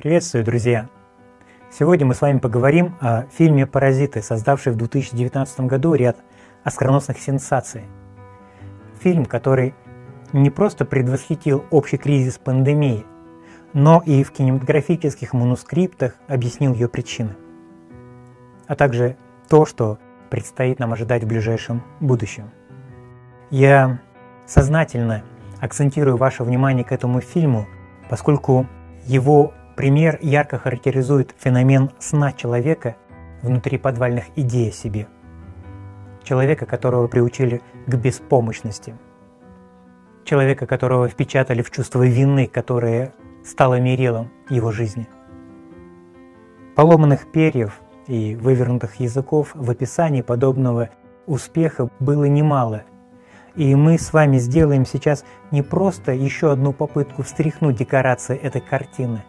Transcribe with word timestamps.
Приветствую, 0.00 0.46
друзья! 0.46 0.88
Сегодня 1.70 2.06
мы 2.06 2.14
с 2.14 2.22
вами 2.22 2.38
поговорим 2.38 2.96
о 3.02 3.24
фильме 3.36 3.66
«Паразиты», 3.66 4.22
создавший 4.22 4.72
в 4.72 4.76
2019 4.76 5.60
году 5.60 5.92
ряд 5.92 6.16
оскароносных 6.64 7.18
сенсаций. 7.18 7.82
Фильм, 9.02 9.26
который 9.26 9.74
не 10.32 10.48
просто 10.48 10.86
предвосхитил 10.86 11.66
общий 11.70 11.98
кризис 11.98 12.38
пандемии, 12.38 13.04
но 13.74 14.02
и 14.06 14.24
в 14.24 14.30
кинематографических 14.32 15.34
манускриптах 15.34 16.14
объяснил 16.28 16.72
ее 16.72 16.88
причины, 16.88 17.36
а 18.66 18.76
также 18.76 19.18
то, 19.50 19.66
что 19.66 19.98
предстоит 20.30 20.78
нам 20.78 20.94
ожидать 20.94 21.24
в 21.24 21.28
ближайшем 21.28 21.82
будущем. 22.00 22.48
Я 23.50 24.00
сознательно 24.46 25.24
акцентирую 25.60 26.16
ваше 26.16 26.42
внимание 26.42 26.86
к 26.86 26.92
этому 26.92 27.20
фильму, 27.20 27.66
поскольку 28.08 28.66
его 29.04 29.52
пример 29.80 30.18
ярко 30.20 30.58
характеризует 30.58 31.34
феномен 31.38 31.88
сна 31.98 32.32
человека 32.32 32.96
внутри 33.40 33.78
подвальных 33.78 34.24
идей 34.36 34.68
о 34.68 34.72
себе. 34.72 35.06
Человека, 36.22 36.66
которого 36.66 37.08
приучили 37.08 37.62
к 37.86 37.94
беспомощности. 37.94 38.94
Человека, 40.24 40.66
которого 40.66 41.08
впечатали 41.08 41.62
в 41.62 41.70
чувство 41.70 42.06
вины, 42.06 42.46
которое 42.46 43.14
стало 43.42 43.80
мерилом 43.80 44.30
его 44.50 44.70
жизни. 44.70 45.08
Поломанных 46.76 47.32
перьев 47.32 47.80
и 48.06 48.36
вывернутых 48.36 48.96
языков 48.96 49.52
в 49.54 49.70
описании 49.70 50.20
подобного 50.20 50.90
успеха 51.26 51.88
было 52.00 52.24
немало, 52.24 52.82
и 53.56 53.74
мы 53.74 53.98
с 53.98 54.12
вами 54.12 54.36
сделаем 54.36 54.84
сейчас 54.84 55.24
не 55.50 55.62
просто 55.62 56.12
еще 56.12 56.52
одну 56.52 56.74
попытку 56.74 57.22
встряхнуть 57.22 57.76
декорации 57.76 58.36
этой 58.36 58.60
картины, 58.60 59.24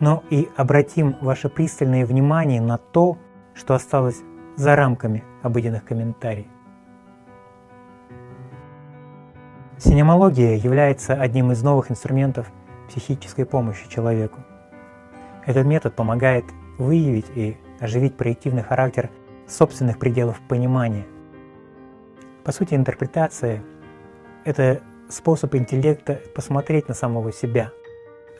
но 0.00 0.22
и 0.30 0.48
обратим 0.56 1.16
ваше 1.20 1.48
пристальное 1.48 2.06
внимание 2.06 2.60
на 2.60 2.78
то, 2.78 3.18
что 3.54 3.74
осталось 3.74 4.22
за 4.56 4.76
рамками 4.76 5.24
обыденных 5.42 5.84
комментариев. 5.84 6.46
Синемология 9.78 10.56
является 10.56 11.14
одним 11.14 11.52
из 11.52 11.62
новых 11.62 11.90
инструментов 11.90 12.50
психической 12.88 13.46
помощи 13.46 13.88
человеку. 13.88 14.40
Этот 15.46 15.66
метод 15.66 15.94
помогает 15.94 16.44
выявить 16.78 17.30
и 17.34 17.56
оживить 17.80 18.16
проективный 18.16 18.62
характер 18.62 19.10
собственных 19.46 19.98
пределов 19.98 20.40
понимания. 20.48 21.06
По 22.44 22.52
сути, 22.52 22.74
интерпретация– 22.74 23.62
это 24.44 24.80
способ 25.08 25.54
интеллекта 25.54 26.20
посмотреть 26.34 26.88
на 26.88 26.94
самого 26.94 27.32
себя, 27.32 27.70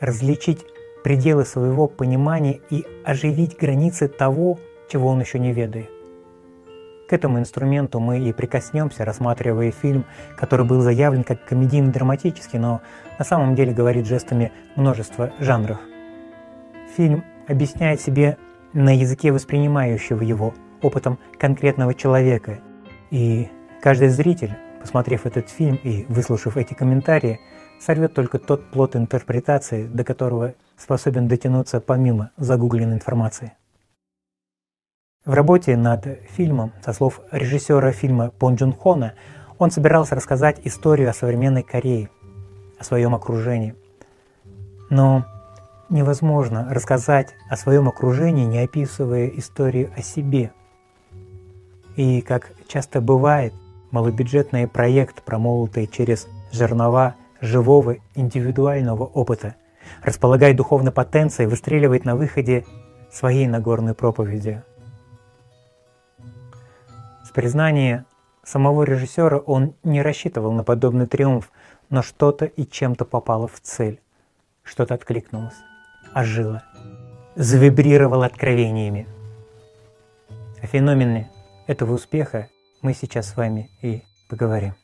различить 0.01 0.65
пределы 1.03 1.45
своего 1.45 1.87
понимания 1.87 2.59
и 2.69 2.85
оживить 3.03 3.57
границы 3.57 4.07
того, 4.07 4.59
чего 4.89 5.09
он 5.09 5.21
еще 5.21 5.39
не 5.39 5.53
ведает. 5.53 5.89
К 7.09 7.13
этому 7.13 7.39
инструменту 7.39 7.99
мы 7.99 8.19
и 8.19 8.31
прикоснемся, 8.33 9.03
рассматривая 9.03 9.71
фильм, 9.71 10.05
который 10.37 10.65
был 10.65 10.81
заявлен 10.81 11.23
как 11.23 11.43
комедийно-драматический, 11.43 12.59
но 12.59 12.81
на 13.17 13.25
самом 13.25 13.55
деле 13.55 13.73
говорит 13.73 14.05
жестами 14.05 14.51
множества 14.75 15.33
жанров. 15.39 15.79
Фильм 16.95 17.23
объясняет 17.47 17.99
себе 17.99 18.37
на 18.73 18.95
языке 18.95 19.31
воспринимающего 19.31 20.21
его, 20.21 20.53
опытом 20.83 21.17
конкретного 21.39 21.95
человека. 21.95 22.59
И 23.09 23.49
каждый 23.81 24.09
зритель, 24.09 24.55
посмотрев 24.79 25.25
этот 25.25 25.49
фильм 25.49 25.79
и 25.83 26.05
выслушав 26.09 26.57
эти 26.57 26.75
комментарии, 26.75 27.39
сорвет 27.79 28.13
только 28.13 28.37
тот 28.37 28.69
плод 28.69 28.95
интерпретации, 28.95 29.87
до 29.87 30.03
которого 30.03 30.53
способен 30.79 31.27
дотянуться 31.27 31.79
помимо 31.81 32.31
загугленной 32.37 32.95
информации. 32.95 33.53
В 35.25 35.33
работе 35.33 35.75
над 35.75 36.05
фильмом, 36.29 36.71
со 36.83 36.93
слов 36.93 37.19
режиссера 37.31 37.91
фильма 37.91 38.31
Пон 38.31 38.55
Джун 38.55 38.73
Хона, 38.73 39.13
он 39.57 39.69
собирался 39.69 40.15
рассказать 40.15 40.61
историю 40.63 41.09
о 41.09 41.13
современной 41.13 41.61
Корее, 41.61 42.09
о 42.79 42.83
своем 42.83 43.13
окружении. 43.13 43.75
Но 44.89 45.25
невозможно 45.89 46.67
рассказать 46.71 47.35
о 47.49 47.57
своем 47.57 47.89
окружении, 47.89 48.45
не 48.45 48.59
описывая 48.59 49.27
историю 49.27 49.91
о 49.95 50.01
себе. 50.01 50.51
И, 51.97 52.21
как 52.21 52.53
часто 52.67 53.01
бывает, 53.01 53.53
малобюджетный 53.91 54.67
проект, 54.67 55.21
промолотый 55.23 55.87
через 55.87 56.27
жернова 56.51 57.15
живого 57.41 57.97
индивидуального 58.15 59.03
опыта– 59.03 59.55
располагает 60.01 60.55
духовной 60.55 60.91
потенцией, 60.91 61.47
выстреливает 61.47 62.05
на 62.05 62.15
выходе 62.15 62.65
своей 63.11 63.47
Нагорной 63.47 63.93
проповеди. 63.93 64.63
С 67.23 67.31
признания 67.31 68.05
самого 68.43 68.83
режиссера 68.83 69.37
он 69.37 69.75
не 69.83 70.01
рассчитывал 70.01 70.51
на 70.51 70.63
подобный 70.63 71.05
триумф, 71.05 71.51
но 71.89 72.01
что-то 72.01 72.45
и 72.45 72.65
чем-то 72.65 73.05
попало 73.05 73.47
в 73.47 73.59
цель. 73.61 73.99
Что-то 74.63 74.95
откликнулось, 74.95 75.55
ожило, 76.13 76.63
завибрировало 77.35 78.25
откровениями. 78.25 79.07
О 80.61 80.67
феномене 80.67 81.29
этого 81.67 81.93
успеха 81.93 82.49
мы 82.81 82.93
сейчас 82.93 83.29
с 83.29 83.37
вами 83.37 83.69
и 83.81 84.03
поговорим. 84.29 84.75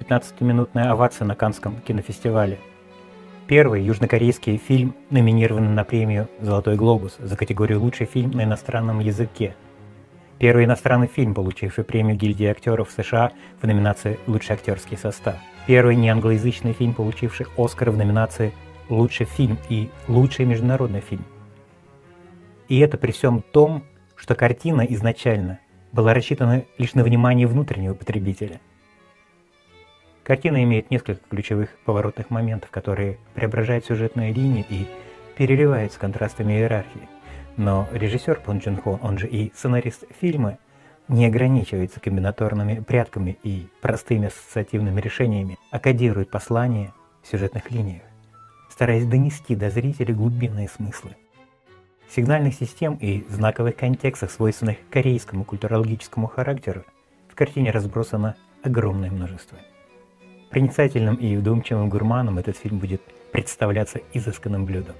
15-минутная 0.00 0.90
овация 0.90 1.24
на 1.24 1.34
Канском 1.34 1.80
кинофестивале– 1.80 2.58
Первый 3.48 3.82
южнокорейский 3.82 4.56
фильм, 4.56 4.94
номинированный 5.10 5.68
на 5.68 5.82
премию 5.82 6.28
«Золотой 6.40 6.76
глобус» 6.76 7.16
за 7.18 7.36
категорию 7.36 7.80
«Лучший 7.80 8.06
фильм 8.06 8.30
на 8.30 8.44
иностранном 8.44 9.00
языке». 9.00 9.56
Первый 10.38 10.64
иностранный 10.64 11.08
фильм, 11.08 11.34
получивший 11.34 11.82
премию 11.82 12.16
гильдии 12.16 12.46
актеров 12.46 12.92
США 12.92 13.32
в 13.60 13.66
номинации 13.66 14.20
«Лучший 14.28 14.54
актерский 14.54 14.96
состав». 14.96 15.34
Первый 15.66 15.96
неанглоязычный 15.96 16.72
фильм, 16.72 16.94
получивший 16.94 17.46
Оскар 17.58 17.90
в 17.90 17.96
номинации 17.96 18.52
«Лучший 18.88 19.26
фильм» 19.26 19.58
и 19.68 19.90
«Лучший 20.06 20.44
международный 20.44 21.00
фильм». 21.00 21.24
И 22.68 22.78
это 22.78 22.96
при 22.96 23.10
всем 23.10 23.42
том, 23.42 23.82
что 24.14 24.36
картина 24.36 24.82
изначально 24.82 25.58
была 25.90 26.14
рассчитана 26.14 26.64
лишь 26.78 26.94
на 26.94 27.02
внимание 27.02 27.48
внутреннего 27.48 27.94
потребителя– 27.94 28.60
Картина 30.32 30.62
имеет 30.62 30.90
несколько 30.90 31.20
ключевых 31.28 31.68
поворотных 31.84 32.30
моментов, 32.30 32.70
которые 32.70 33.18
преображают 33.34 33.84
сюжетные 33.84 34.32
линии 34.32 34.64
и 34.70 34.86
переливаются 35.36 36.00
контрастами 36.00 36.54
иерархии. 36.54 37.06
Но 37.58 37.86
режиссер 37.92 38.40
Пон 38.40 38.56
Джун 38.56 38.78
Хо, 38.78 38.98
он 39.02 39.18
же 39.18 39.26
и 39.28 39.52
сценарист 39.54 40.04
фильма, 40.22 40.56
не 41.06 41.26
ограничивается 41.26 42.00
комбинаторными 42.00 42.80
прятками 42.80 43.36
и 43.42 43.68
простыми 43.82 44.28
ассоциативными 44.28 45.02
решениями, 45.02 45.58
а 45.70 45.78
кодирует 45.78 46.30
послания 46.30 46.94
в 47.22 47.28
сюжетных 47.28 47.70
линиях, 47.70 48.00
стараясь 48.70 49.04
донести 49.04 49.54
до 49.54 49.68
зрителей 49.68 50.14
глубинные 50.14 50.70
смыслы. 50.70 51.14
Сигнальных 52.08 52.54
систем 52.54 52.94
и 52.94 53.22
знаковых 53.28 53.76
контекстов, 53.76 54.32
свойственных 54.32 54.78
корейскому 54.88 55.44
культурологическому 55.44 56.26
характеру, 56.26 56.84
в 57.28 57.34
картине 57.34 57.70
разбросано 57.70 58.34
огромное 58.62 59.10
множество. 59.10 59.58
Проницательным 60.52 61.14
и 61.14 61.34
вдумчивым 61.34 61.88
гурманом 61.88 62.36
этот 62.36 62.58
фильм 62.58 62.76
будет 62.76 63.00
представляться 63.32 64.00
изысканным 64.12 64.66
блюдом. 64.66 64.94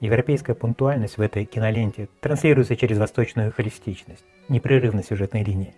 Европейская 0.00 0.54
пунктуальность 0.54 1.16
в 1.16 1.22
этой 1.22 1.46
киноленте 1.46 2.10
транслируется 2.20 2.76
через 2.76 2.98
восточную 2.98 3.50
холистичность, 3.50 4.26
непрерывность 4.50 5.08
сюжетной 5.08 5.44
линии, 5.44 5.74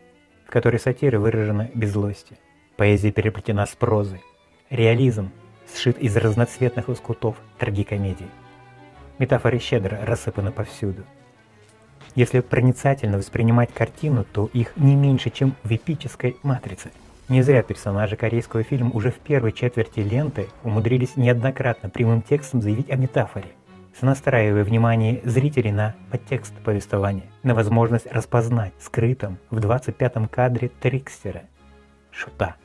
в 0.48 0.50
которой 0.50 0.80
сатира 0.80 1.20
выражена 1.20 1.70
без 1.76 1.92
злости, 1.92 2.36
поэзия 2.76 3.12
переплетена 3.12 3.66
с 3.66 3.76
прозой, 3.76 4.20
реализм 4.68 5.30
сшит 5.72 5.96
из 5.98 6.16
разноцветных 6.16 6.88
лоскутов 6.88 7.36
трагикомедии. 7.58 8.26
Метафоры 9.20 9.60
щедро 9.60 10.04
рассыпаны 10.04 10.50
повсюду. 10.50 11.04
Если 12.16 12.40
проницательно 12.40 13.18
воспринимать 13.18 13.72
картину, 13.72 14.24
то 14.24 14.50
их 14.52 14.76
не 14.76 14.96
меньше, 14.96 15.30
чем 15.30 15.54
в 15.62 15.70
эпической 15.70 16.36
«Матрице», 16.42 16.90
не 17.28 17.42
зря 17.42 17.62
персонажи 17.62 18.16
корейского 18.16 18.62
фильма 18.62 18.90
уже 18.90 19.10
в 19.10 19.18
первой 19.18 19.52
четверти 19.52 20.00
ленты 20.00 20.48
умудрились 20.62 21.16
неоднократно 21.16 21.88
прямым 21.88 22.22
текстом 22.22 22.60
заявить 22.60 22.90
о 22.90 22.96
метафоре, 22.96 23.48
сонастраивая 23.98 24.64
внимание 24.64 25.20
зрителей 25.24 25.72
на 25.72 25.94
подтекст 26.10 26.54
повествования, 26.64 27.30
на 27.42 27.54
возможность 27.54 28.10
распознать 28.12 28.74
скрытым 28.78 29.38
в 29.50 29.58
25-м 29.58 30.28
кадре 30.28 30.70
трикстера, 30.80 31.44
шута, 32.10 32.56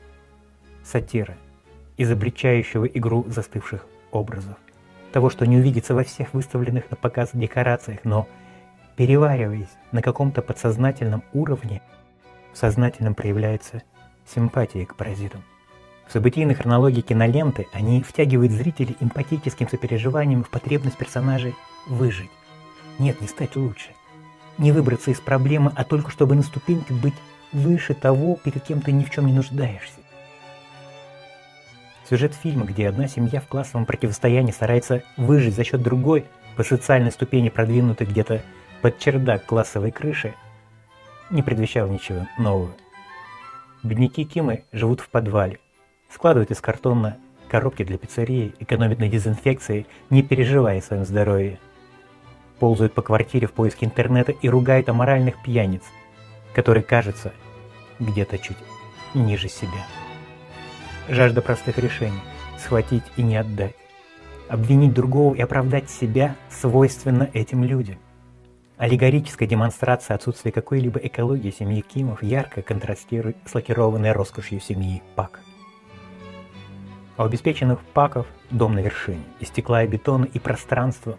сатира, 0.84 1.36
изобличающего 1.96 2.84
игру 2.84 3.24
застывших 3.28 3.86
образов, 4.10 4.56
того, 5.12 5.30
что 5.30 5.46
не 5.46 5.56
увидится 5.56 5.94
во 5.94 6.04
всех 6.04 6.34
выставленных 6.34 6.90
на 6.90 6.96
показ 6.96 7.30
декорациях, 7.32 8.00
но 8.04 8.28
перевариваясь 8.96 9.70
на 9.92 10.02
каком-то 10.02 10.42
подсознательном 10.42 11.22
уровне, 11.32 11.80
в 12.52 12.58
сознательном 12.58 13.14
проявляется 13.14 13.82
симпатии 14.26 14.84
к 14.84 14.94
паразитам. 14.94 15.42
В 16.06 16.12
событийной 16.12 16.54
хронологии 16.54 17.02
киноленты 17.02 17.68
они 17.72 18.02
втягивают 18.02 18.52
зрителей 18.52 18.96
эмпатическим 19.00 19.68
сопереживанием 19.68 20.42
в 20.42 20.50
потребность 20.50 20.96
персонажей 20.96 21.54
выжить. 21.86 22.30
Нет, 22.98 23.20
не 23.20 23.28
стать 23.28 23.54
лучше. 23.54 23.90
Не 24.58 24.72
выбраться 24.72 25.10
из 25.10 25.20
проблемы, 25.20 25.72
а 25.76 25.84
только 25.84 26.10
чтобы 26.10 26.34
на 26.34 26.42
ступеньке 26.42 26.92
быть 26.92 27.14
выше 27.52 27.94
того, 27.94 28.36
перед 28.42 28.62
кем 28.64 28.80
ты 28.80 28.92
ни 28.92 29.04
в 29.04 29.10
чем 29.10 29.26
не 29.26 29.32
нуждаешься. 29.32 30.00
Сюжет 32.08 32.34
фильма, 32.34 32.66
где 32.66 32.88
одна 32.88 33.06
семья 33.06 33.40
в 33.40 33.46
классовом 33.46 33.86
противостоянии 33.86 34.50
старается 34.50 35.04
выжить 35.16 35.54
за 35.54 35.62
счет 35.62 35.80
другой, 35.80 36.24
по 36.56 36.64
социальной 36.64 37.12
ступени 37.12 37.48
продвинутой 37.48 38.06
где-то 38.08 38.42
под 38.82 38.98
чердак 38.98 39.46
классовой 39.46 39.92
крыши, 39.92 40.34
не 41.30 41.42
предвещал 41.42 41.88
ничего 41.88 42.26
нового. 42.36 42.72
Бедняки 43.82 44.24
Кимы 44.24 44.64
живут 44.72 45.00
в 45.00 45.08
подвале, 45.08 45.58
складывают 46.10 46.50
из 46.50 46.60
картона 46.60 47.16
коробки 47.48 47.82
для 47.82 47.96
пиццерии, 47.96 48.54
экономят 48.58 48.98
на 48.98 49.08
дезинфекции, 49.08 49.86
не 50.10 50.22
переживая 50.22 50.78
о 50.78 50.82
своем 50.82 51.04
здоровье. 51.04 51.58
Ползают 52.58 52.92
по 52.92 53.00
квартире 53.00 53.46
в 53.46 53.52
поиске 53.52 53.86
интернета 53.86 54.32
и 54.32 54.48
ругают 54.50 54.90
аморальных 54.90 55.42
пьяниц, 55.42 55.82
которые, 56.54 56.84
кажется, 56.84 57.32
где-то 57.98 58.38
чуть 58.38 58.58
ниже 59.14 59.48
себя. 59.48 59.86
Жажда 61.08 61.40
простых 61.40 61.78
решений– 61.78 62.20
схватить 62.58 63.04
и 63.16 63.22
не 63.22 63.36
отдать. 63.36 63.74
Обвинить 64.48 64.92
другого 64.92 65.34
и 65.34 65.40
оправдать 65.40 65.88
себя 65.88 66.36
свойственно 66.50 67.30
этим 67.32 67.64
людям. 67.64 67.96
Аллегорическая 68.80 69.46
демонстрация 69.46 70.14
отсутствия 70.14 70.52
какой-либо 70.52 70.98
экологии 71.00 71.50
семьи 71.50 71.82
Кимов 71.82 72.22
ярко 72.22 72.62
контрастирует 72.62 73.36
с 73.44 73.54
лакированной 73.54 74.12
роскошью 74.12 74.58
семьи 74.58 75.02
Пак. 75.16 75.40
А 77.18 77.24
у 77.24 77.26
обеспеченных 77.26 77.80
Паков 77.92 78.26
дом 78.50 78.74
на 78.74 78.78
вершине, 78.78 79.22
из 79.38 79.48
стекла 79.48 79.84
и 79.84 79.86
бетона 79.86 80.24
и 80.24 80.38
пространство 80.38 81.18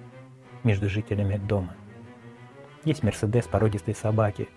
между 0.63 0.89
жителями 0.89 1.37
дома. 1.37 1.75
Есть 2.83 3.03
Мерседес 3.03 3.45
породистой 3.45 3.93
собаки, 3.93 4.49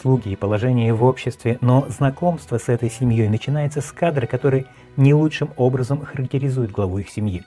слуги 0.00 0.28
и 0.28 0.36
положение 0.36 0.94
в 0.94 1.02
обществе, 1.02 1.58
но 1.60 1.84
знакомство 1.88 2.58
с 2.58 2.68
этой 2.68 2.90
семьей 2.90 3.28
начинается 3.28 3.80
с 3.80 3.90
кадра, 3.90 4.28
который 4.28 4.66
не 4.96 5.14
лучшим 5.14 5.50
образом 5.56 6.04
характеризует 6.04 6.70
главу 6.70 6.98
их 6.98 7.10
семьи. 7.10 7.42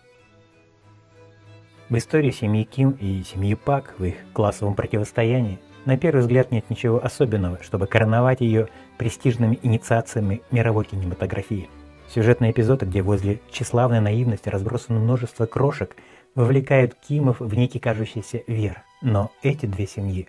В 1.89 1.97
истории 1.97 2.29
семьи 2.29 2.65
Ким 2.65 2.91
и 2.91 3.23
семьи 3.23 3.55
Пак 3.55 3.95
в 3.97 4.03
их 4.03 4.15
классовом 4.33 4.75
противостоянии 4.75 5.57
на 5.85 5.97
первый 5.97 6.19
взгляд 6.19 6.51
нет 6.51 6.69
ничего 6.69 7.03
особенного, 7.03 7.63
чтобы 7.63 7.87
короновать 7.87 8.41
ее 8.41 8.67
престижными 8.99 9.57
инициациями 9.63 10.43
мировой 10.51 10.85
кинематографии. 10.85 11.67
Сюжетные 12.07 12.51
эпизоды, 12.51 12.85
где 12.85 13.01
возле 13.01 13.41
тщеславной 13.49 14.01
наивности 14.01 14.49
разбросано 14.49 14.99
множество 14.99 15.47
крошек, 15.47 15.95
вовлекают 16.35 16.93
Кимов 16.93 17.39
в 17.39 17.55
некий 17.55 17.79
кажущийся 17.79 18.43
вер. 18.45 18.83
Но 19.01 19.31
эти 19.41 19.65
две 19.65 19.87
семьи 19.87 20.27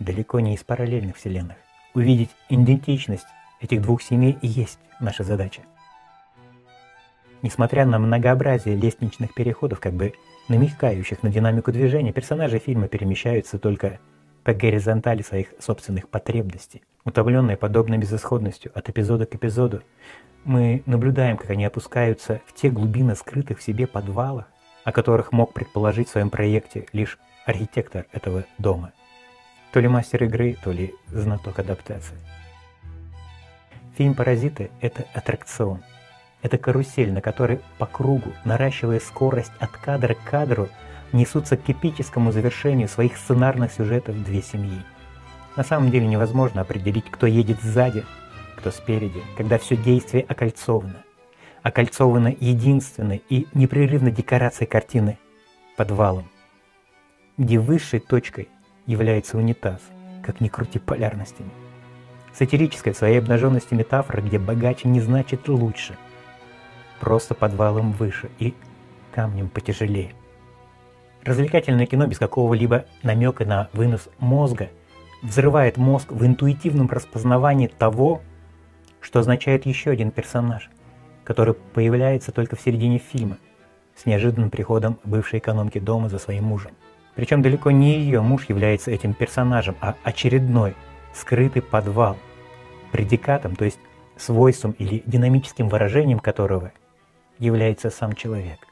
далеко 0.00 0.40
не 0.40 0.54
из 0.54 0.64
параллельных 0.64 1.18
вселенных. 1.18 1.56
Увидеть 1.94 2.30
идентичность 2.48 3.26
этих 3.60 3.80
двух 3.80 4.02
семей 4.02 4.36
и 4.42 4.48
есть 4.48 4.80
наша 4.98 5.22
задача. 5.22 5.60
Несмотря 7.42 7.86
на 7.86 8.00
многообразие 8.00 8.74
лестничных 8.74 9.34
переходов, 9.34 9.78
как 9.78 9.92
бы 9.92 10.12
намекающих 10.48 11.22
на 11.22 11.30
динамику 11.30 11.72
движения, 11.72 12.12
персонажи 12.12 12.58
фильма 12.58 12.88
перемещаются 12.88 13.58
только 13.58 13.98
по 14.44 14.54
горизонтали 14.54 15.22
своих 15.22 15.48
собственных 15.58 16.08
потребностей. 16.08 16.82
Утомленные 17.04 17.56
подобной 17.56 17.98
безысходностью 17.98 18.70
от 18.74 18.88
эпизода 18.88 19.26
к 19.26 19.34
эпизоду, 19.34 19.82
мы 20.44 20.84
наблюдаем, 20.86 21.36
как 21.36 21.50
они 21.50 21.64
опускаются 21.64 22.40
в 22.46 22.54
те 22.54 22.70
глубины 22.70 23.16
скрытых 23.16 23.58
в 23.58 23.62
себе 23.62 23.88
подвалах, 23.88 24.46
о 24.84 24.92
которых 24.92 25.32
мог 25.32 25.52
предположить 25.52 26.08
в 26.08 26.12
своем 26.12 26.30
проекте 26.30 26.86
лишь 26.92 27.18
архитектор 27.44 28.06
этого 28.12 28.44
дома. 28.58 28.92
То 29.72 29.80
ли 29.80 29.88
мастер 29.88 30.22
игры, 30.24 30.56
то 30.62 30.70
ли 30.70 30.94
знаток 31.08 31.58
адаптации. 31.58 32.16
Фильм 33.96 34.14
«Паразиты»— 34.14 34.70
это 34.80 35.06
аттракцион. 35.12 35.82
Это 36.42 36.58
карусель, 36.58 37.12
на 37.12 37.20
которой 37.20 37.60
по 37.78 37.86
кругу, 37.86 38.32
наращивая 38.44 39.00
скорость 39.00 39.52
от 39.58 39.70
кадра 39.70 40.14
к 40.14 40.22
кадру, 40.24 40.68
несутся 41.12 41.56
к 41.56 41.68
эпическому 41.68 42.32
завершению 42.32 42.88
своих 42.88 43.16
сценарных 43.16 43.72
сюжетов 43.72 44.22
две 44.22 44.42
семьи. 44.42 44.80
На 45.56 45.64
самом 45.64 45.90
деле 45.90 46.06
невозможно 46.06 46.60
определить, 46.60 47.10
кто 47.10 47.26
едет 47.26 47.60
сзади, 47.62 48.04
кто 48.56 48.70
спереди, 48.70 49.22
когда 49.36 49.58
все 49.58 49.76
действие 49.76 50.24
окольцовано. 50.28 51.02
Окольцовано 51.62 52.34
единственной 52.38 53.22
и 53.28 53.46
непрерывной 53.54 54.12
декорацией 54.12 54.68
картины– 54.68 55.18
подвалом, 55.76 56.28
где 57.36 57.58
высшей 57.58 58.00
точкой 58.00 58.48
является 58.86 59.36
унитаз, 59.36 59.80
как 60.22 60.40
ни 60.40 60.48
крути 60.48 60.78
полярностями. 60.78 61.50
Сатирическая 62.32 62.92
в 62.92 62.96
своей 62.96 63.18
обнаженности 63.18 63.74
метафора, 63.74 64.20
где 64.20 64.38
богаче 64.38 64.88
не 64.88 65.00
значит 65.00 65.48
лучше, 65.48 65.96
просто 67.00 67.34
подвалом 67.34 67.92
выше 67.92 68.30
и 68.38 68.54
камнем 69.14 69.48
потяжелее. 69.48 70.12
Развлекательное 71.24 71.86
кино 71.86 72.06
без 72.06 72.18
какого-либо 72.18 72.84
намека 73.02 73.44
на 73.44 73.68
вынос 73.72 74.08
мозга 74.18 74.68
взрывает 75.22 75.76
мозг 75.76 76.12
в 76.12 76.24
интуитивном 76.24 76.88
распознавании 76.88 77.66
того, 77.66 78.22
что 79.00 79.18
означает 79.18 79.66
еще 79.66 79.90
один 79.90 80.10
персонаж, 80.10 80.70
который 81.24 81.54
появляется 81.54 82.30
только 82.30 82.54
в 82.54 82.60
середине 82.60 82.98
фильма, 82.98 83.38
с 83.96 84.06
неожиданным 84.06 84.50
приходом 84.50 84.98
бывшей 85.04 85.40
экономки 85.40 85.78
дома 85.78 86.08
за 86.08 86.18
своим 86.18 86.44
мужем. 86.44 86.72
Причем 87.16 87.42
далеко 87.42 87.70
не 87.70 87.98
ее 87.98 88.20
муж 88.20 88.44
является 88.48 88.90
этим 88.90 89.14
персонажем, 89.14 89.74
а 89.80 89.96
очередной, 90.04 90.74
скрытый 91.14 91.62
подвал, 91.62 92.16
предикатом, 92.92 93.56
то 93.56 93.64
есть 93.64 93.80
свойством 94.16 94.72
или 94.78 95.02
динамическим 95.06 95.68
выражением 95.68 96.18
которого 96.18 96.72
является 97.38 97.90
сам 97.90 98.14
человек. 98.14 98.66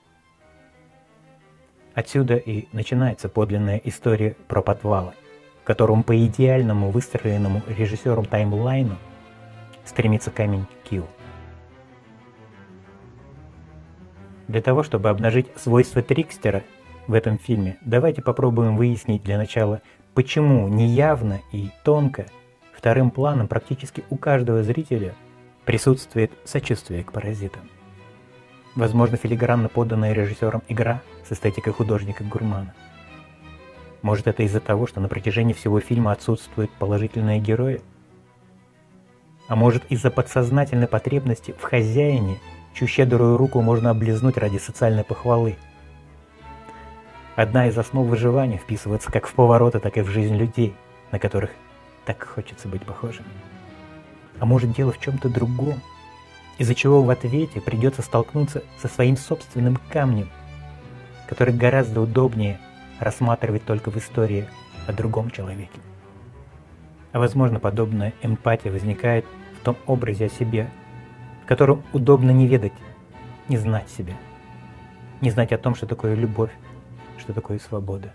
Отсюда 1.94 2.36
и 2.36 2.66
начинается 2.72 3.28
подлинная 3.28 3.80
история 3.84 4.36
про 4.48 4.62
подвалы, 4.62 5.12
в 5.62 5.66
котором 5.66 6.02
по 6.02 6.16
идеальному 6.26 6.90
выстроенному 6.90 7.62
режиссером 7.66 8.24
таймлайну 8.24 8.96
стремится 9.84 10.30
камень 10.30 10.66
Килл. 10.82 11.06
Для 14.48 14.60
того, 14.60 14.82
чтобы 14.82 15.08
обнажить 15.08 15.46
свойства 15.56 16.02
Трикстера– 16.02 16.62
в 17.06 17.14
этом 17.14 17.38
фильме, 17.38 17.76
давайте 17.82 18.22
попробуем 18.22 18.76
выяснить 18.76 19.22
для 19.22 19.36
начала, 19.36 19.82
почему 20.14 20.68
неявно 20.68 21.40
и 21.52 21.70
тонко 21.84 22.26
вторым 22.72 23.10
планом 23.10 23.48
практически 23.48 24.04
у 24.10 24.16
каждого 24.16 24.62
зрителя 24.62 25.14
присутствует 25.64 26.32
сочувствие 26.44 27.04
к 27.04 27.12
паразитам. 27.12 27.68
Возможно, 28.74 29.16
филигранно 29.16 29.68
поданная 29.68 30.12
режиссером 30.12 30.62
игра 30.68 31.00
с 31.26 31.32
эстетикой 31.32 31.72
художника-гурмана. 31.72 32.74
Может, 34.02 34.26
это 34.26 34.42
из-за 34.42 34.60
того, 34.60 34.86
что 34.86 35.00
на 35.00 35.08
протяжении 35.08 35.52
всего 35.52 35.80
фильма 35.80 36.12
отсутствуют 36.12 36.70
положительные 36.72 37.40
герои? 37.40 37.80
А 39.48 39.56
может, 39.56 39.84
из-за 39.90 40.10
подсознательной 40.10 40.88
потребности 40.88 41.54
в 41.58 41.62
хозяине, 41.62 42.38
чью 42.74 42.88
щедрую 42.88 43.36
руку 43.36 43.60
можно 43.60 43.90
облизнуть 43.90 44.36
ради 44.36 44.58
социальной 44.58 45.04
похвалы– 45.04 45.56
Одна 47.36 47.66
из 47.66 47.76
основ 47.76 48.06
выживания 48.06 48.58
вписывается 48.58 49.10
как 49.10 49.26
в 49.26 49.32
повороты, 49.32 49.80
так 49.80 49.96
и 49.96 50.02
в 50.02 50.08
жизнь 50.08 50.36
людей, 50.36 50.72
на 51.10 51.18
которых 51.18 51.50
так 52.04 52.22
хочется 52.22 52.68
быть 52.68 52.84
похожими. 52.84 53.26
А 54.38 54.46
может 54.46 54.72
дело 54.72 54.92
в 54.92 55.00
чем-то 55.00 55.28
другом, 55.28 55.80
из-за 56.58 56.74
чего 56.74 57.02
в 57.02 57.10
ответе 57.10 57.60
придется 57.60 58.02
столкнуться 58.02 58.62
со 58.78 58.88
своим 58.88 59.16
собственным 59.16 59.78
камнем, 59.90 60.28
который 61.28 61.54
гораздо 61.54 62.00
удобнее 62.00 62.58
рассматривать 63.00 63.64
только 63.64 63.90
в 63.90 63.96
истории 63.96 64.46
о 64.86 64.92
другом 64.92 65.30
человеке. 65.30 65.80
А 67.12 67.18
возможно, 67.18 67.60
подобная 67.60 68.12
эмпатия 68.22 68.70
возникает 68.70 69.24
в 69.60 69.64
том 69.64 69.76
образе 69.86 70.26
о 70.26 70.28
себе, 70.28 70.68
в 71.44 71.46
котором 71.46 71.82
удобно 71.92 72.30
не 72.30 72.46
ведать, 72.46 72.72
не 73.48 73.56
знать 73.56 73.88
себя, 73.88 74.14
не 75.20 75.30
знать 75.30 75.52
о 75.52 75.58
том, 75.58 75.74
что 75.74 75.86
такое 75.86 76.14
любовь, 76.14 76.50
что 77.18 77.32
такое 77.32 77.58
свобода. 77.58 78.12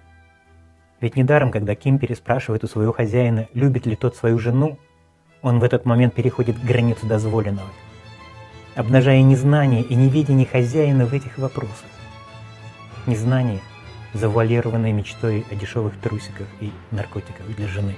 Ведь 1.01 1.15
недаром, 1.15 1.51
когда 1.51 1.75
Ким 1.75 1.98
переспрашивает 1.98 2.63
у 2.63 2.67
своего 2.67 2.91
хозяина, 2.91 3.48
любит 3.53 3.86
ли 3.86 3.96
тот 3.96 4.15
свою 4.15 4.38
жену, 4.38 4.77
он 5.41 5.60
в 5.60 5.63
этот 5.63 5.86
момент 5.86 6.13
переходит 6.13 6.62
границу 6.62 7.08
дозволенного, 7.08 7.69
обнажая 8.80 9.22
незнание 9.24 9.84
и 9.84 9.94
неведение 9.94 10.46
хозяина 10.46 11.06
в 11.06 11.14
этих 11.14 11.38
вопросах. 11.38 11.90
Незнание, 13.08 13.60
завуалированное 14.14 14.94
мечтой 14.94 15.46
о 15.52 15.56
дешевых 15.56 16.00
трусиках 16.00 16.48
и 16.62 16.72
наркотиках 16.92 17.46
для 17.58 17.68
жены. 17.68 17.98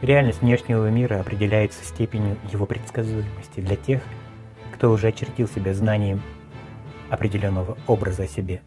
Реальность 0.00 0.40
внешнего 0.40 0.88
мира 0.88 1.20
определяется 1.20 1.84
степенью 1.84 2.38
его 2.50 2.64
предсказуемости 2.64 3.60
для 3.60 3.76
тех, 3.76 4.00
кто 4.74 4.90
уже 4.90 5.08
очертил 5.08 5.48
себя 5.48 5.74
знанием 5.74 6.22
определенного 7.10 7.76
образа 7.86 8.22
о 8.22 8.26
себе. 8.26 8.62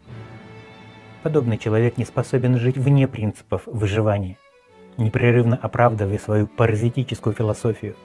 Подобный 1.23 1.57
человек 1.57 1.97
не 1.97 2.05
способен 2.05 2.59
жить 2.59 2.77
вне 2.77 3.07
принципов 3.07 3.63
выживания, 3.65 4.37
непрерывно 4.97 5.55
оправдывая 5.59 6.19
свою 6.19 6.45
паразитическую 6.45 7.33
философию. 7.33 7.95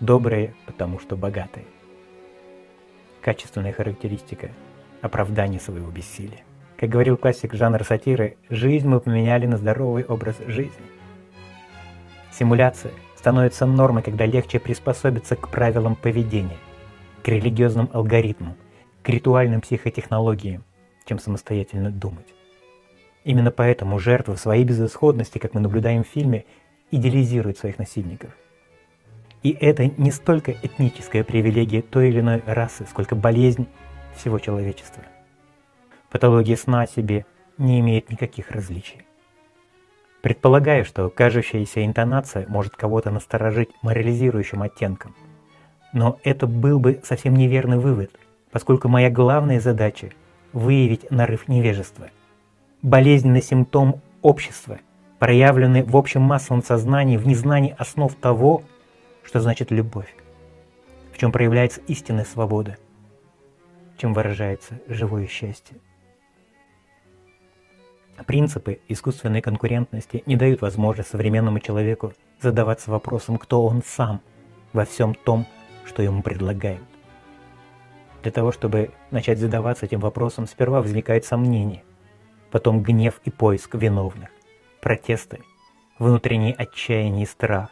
Добрые, 0.00 0.54
потому 0.66 1.00
что 1.00 1.16
богатые. 1.16 1.66
Качественная 3.20 3.72
характеристика– 3.72 4.50
оправдание 5.02 5.58
своего 5.58 5.90
бессилия. 5.90 6.44
Как 6.76 6.88
говорил 6.88 7.16
классик 7.16 7.54
жанра 7.54 7.82
сатиры, 7.82 8.36
жизнь 8.48 8.86
мы 8.86 9.00
поменяли 9.00 9.46
на 9.46 9.56
здоровый 9.56 10.04
образ 10.04 10.36
жизни. 10.46 10.86
Симуляция 12.30 12.92
становится 13.16 13.66
нормой, 13.66 14.04
когда 14.04 14.24
легче 14.24 14.60
приспособиться 14.60 15.34
к 15.34 15.48
правилам 15.48 15.96
поведения, 15.96 16.58
к 17.24 17.28
религиозным 17.28 17.90
алгоритмам, 17.92 18.54
к 19.02 19.08
ритуальным 19.08 19.60
психотехнологиям, 19.60 20.62
чем 21.06 21.18
самостоятельно 21.18 21.90
думать. 21.90 22.32
Именно 23.24 23.50
поэтому 23.50 23.98
жертвы 23.98 24.36
в 24.36 24.40
своей 24.40 24.62
безысходности, 24.62 25.38
как 25.38 25.54
мы 25.54 25.60
наблюдаем 25.60 26.04
в 26.04 26.08
фильме, 26.08 26.44
идеализируют 26.92 27.58
своих 27.58 27.78
насильников. 27.78 28.30
И 29.42 29.50
это 29.50 29.86
не 29.86 30.10
столько 30.10 30.52
этническая 30.52 31.24
привилегия 31.24 31.82
той 31.82 32.08
или 32.08 32.20
иной 32.20 32.42
расы, 32.46 32.86
сколько 32.90 33.14
болезнь 33.14 33.66
всего 34.14 34.38
человечества– 34.38 35.02
Патология 36.10 36.56
сна 36.56 36.86
себе 36.86 37.26
не 37.58 37.80
имеет 37.80 38.10
никаких 38.10 38.50
различий. 38.50 39.02
Предполагаю, 40.22 40.84
что 40.84 41.10
кажущаяся 41.10 41.84
интонация 41.84 42.46
может 42.48 42.74
кого-то 42.76 43.10
насторожить 43.10 43.68
морализирующим 43.82 44.62
оттенком. 44.62 45.14
Но 45.92 46.18
это 46.24 46.46
был 46.46 46.78
бы 46.80 47.00
совсем 47.04 47.36
неверный 47.36 47.78
вывод, 47.78 48.10
поскольку 48.50 48.88
моя 48.88 49.10
главная 49.10 49.60
задача– 49.60 50.10
выявить 50.54 51.10
нарыв 51.10 51.46
невежества. 51.46 52.08
Болезненный 52.80 53.42
симптом 53.42 54.00
общества, 54.22 54.78
проявленный 55.18 55.82
в 55.82 55.94
общем 55.94 56.22
массовом 56.22 56.62
сознании 56.62 57.18
в 57.18 57.26
незнании 57.26 57.74
основ 57.78 58.14
того, 58.14 58.62
что 59.28 59.40
значит 59.40 59.70
любовь, 59.70 60.14
в 61.12 61.18
чем 61.18 61.32
проявляется 61.32 61.82
истинная 61.86 62.24
свобода, 62.24 62.78
чем 63.98 64.14
выражается 64.14 64.80
живое 64.88 65.26
счастье. 65.26 65.76
Принципы 68.26 68.80
искусственной 68.88 69.42
конкурентности 69.42 70.22
не 70.24 70.36
дают 70.36 70.62
возможности 70.62 71.12
современному 71.12 71.60
человеку 71.60 72.14
задаваться 72.40 72.90
вопросом, 72.90 73.36
кто 73.36 73.66
он 73.66 73.82
сам 73.84 74.22
во 74.72 74.86
всем 74.86 75.14
том, 75.14 75.44
что 75.84 76.02
ему 76.02 76.22
предлагают. 76.22 76.82
Для 78.22 78.32
того, 78.32 78.50
чтобы 78.50 78.92
начать 79.10 79.38
задаваться 79.38 79.84
этим 79.84 80.00
вопросом, 80.00 80.46
сперва 80.46 80.80
возникает 80.80 81.26
сомнение, 81.26 81.84
потом 82.50 82.82
гнев 82.82 83.20
и 83.26 83.30
поиск 83.30 83.74
виновных, 83.74 84.30
протесты, 84.80 85.42
внутреннее 85.98 86.54
отчаяние 86.54 87.24
и 87.24 87.26
страх. 87.26 87.68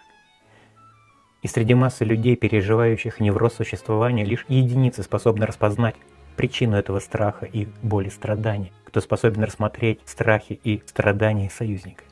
И 1.43 1.49
среди 1.49 1.75
массы 1.75 2.05
людей, 2.05 2.37
переживающих 2.37 3.21
невроз 3.21 3.55
существования, 3.55 4.25
лишь 4.25 4.45
единицы 4.49 5.03
способны 5.03 5.47
распознать 5.47 5.97
причину 6.37 6.77
этого 6.77 7.01
страха 7.01 7.47
и 7.47 7.69
боли 7.83 8.09
страдания, 8.09 8.73
кто 8.85 9.01
способен 9.01 9.45
рассмотреть 9.45 10.01
страхи 10.05 10.59
и 10.63 10.83
страдания 10.87 11.51
союзника, 11.51 12.05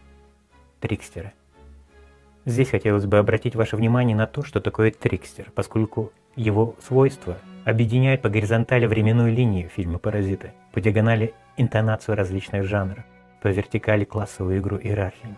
трикстера. 0.80 1.32
Здесь 2.46 2.70
хотелось 2.70 3.06
бы 3.06 3.18
обратить 3.18 3.54
ваше 3.56 3.76
внимание 3.76 4.16
на 4.16 4.26
то, 4.26 4.42
что 4.42 4.60
такое 4.60 4.90
трикстер, 4.90 5.50
поскольку 5.54 6.12
его 6.36 6.74
свойства 6.86 7.38
объединяют 7.64 8.20
по 8.20 8.28
горизонтали 8.28 8.86
временную 8.86 9.32
линию 9.32 9.70
фильма 9.70 9.98
«Паразиты», 9.98 10.52
по 10.72 10.80
диагонали 10.80 11.32
интонацию 11.56 12.16
различных 12.16 12.64
жанров, 12.64 13.04
по 13.40 13.48
вертикали 13.48 14.04
классовую 14.04 14.58
игру 14.58 14.76
иерархиями. 14.76 15.36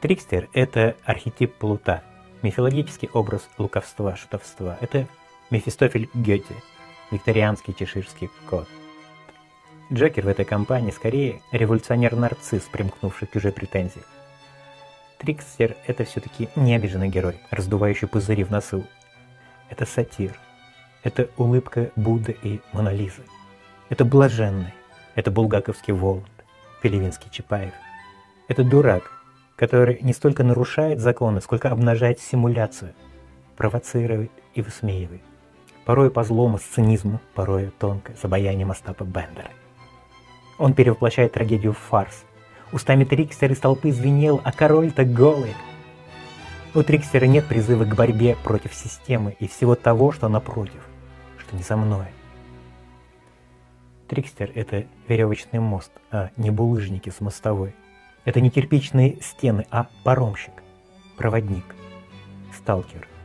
Трикстер– 0.00 0.48
это 0.54 0.94
архетип 1.04 1.54
плута, 1.54 2.02
мифологический 2.42 3.08
образ 3.12 3.48
луковства, 3.58 4.16
шутовства. 4.16 4.78
Это 4.80 5.06
Мефистофель 5.50 6.08
Гёте– 6.14 6.54
викторианский 7.10 7.74
чеширский 7.74 8.30
кот. 8.48 8.68
Джокер 9.92 10.24
в 10.24 10.28
этой 10.28 10.44
компании 10.44 10.90
скорее 10.90 11.40
революционер-нарцисс, 11.52 12.64
примкнувший 12.64 13.26
к 13.26 13.32
чужой 13.32 13.52
претензии. 13.52 14.02
Трикстер— 15.18 15.76
это 15.86 16.04
все-таки 16.04 16.48
не 16.54 16.74
обиженный 16.74 17.08
герой, 17.08 17.40
раздувающий 17.50 18.06
пузыри 18.06 18.44
в 18.44 18.50
носу. 18.50 18.84
Это 19.70 19.86
сатир. 19.86 20.38
Это 21.02 21.30
улыбка 21.36 21.90
Будды 21.96 22.36
и 22.42 22.60
Монолизы. 22.72 23.22
Это 23.88 24.04
блаженный. 24.04 24.74
Это 25.14 25.30
булгаковский 25.30 25.94
Воланд, 25.94 26.28
Пелевинский 26.82 27.30
Чапаев. 27.30 27.72
Это 28.46 28.62
дурак, 28.62 29.10
который 29.58 29.98
не 30.00 30.14
столько 30.14 30.44
нарушает 30.44 31.00
законы, 31.00 31.42
сколько 31.42 31.70
обнажает 31.70 32.20
симуляцию, 32.20 32.94
провоцирует 33.56 34.30
и 34.54 34.62
высмеивает 34.62 35.22
порой 35.88 36.10
по 36.10 36.22
злому, 36.22 36.58
с 36.58 36.62
цинизму, 36.64 37.18
порой 37.34 37.72
тонко, 37.78 38.12
с 38.14 38.22
обаянием 38.22 38.70
Остапа 38.70 39.04
Бендера. 39.04 39.48
Он 40.58 40.74
перевоплощает 40.74 41.32
трагедию 41.32 41.72
в 41.72 41.78
фарс. 41.78 42.26
Устами 42.72 43.04
Трикстера 43.04 43.54
из 43.54 43.58
толпы 43.58 43.90
звенел, 43.90 44.38
а 44.44 44.52
король-то 44.52 45.06
голый. 45.06 45.54
У 46.74 46.82
Трикстера 46.82 47.24
нет 47.24 47.46
призыва 47.46 47.86
к 47.86 47.96
борьбе 47.96 48.36
против 48.44 48.74
системы 48.74 49.34
и 49.40 49.48
всего 49.48 49.76
того, 49.76 50.12
что 50.12 50.28
напротив, 50.28 50.86
что 51.38 51.56
не 51.56 51.62
со 51.62 51.74
мной. 51.78 52.08
Трикстер— 54.08 54.52
это 54.54 54.84
веревочный 55.08 55.58
мост, 55.58 55.92
а 56.10 56.28
не 56.36 56.50
булыжники 56.50 57.08
с 57.08 57.22
мостовой. 57.22 57.74
Это 58.28 58.40
не 58.42 58.50
кирпичные 58.50 59.16
стены, 59.22 59.66
а 59.70 59.88
паромщик, 60.04 60.52
проводник, 61.16 61.64
сталкер— 62.52 63.08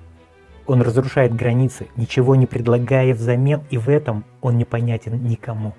он 0.65 0.81
разрушает 0.81 1.36
границы, 1.36 1.88
ничего 1.98 2.36
не 2.36 2.45
предлагая 2.45 3.13
взамен, 3.13 3.63
и 3.69 3.77
в 3.77 3.89
этом 3.89 4.24
он 4.41 4.57
непонятен 4.57 5.22
никому. 5.24 5.74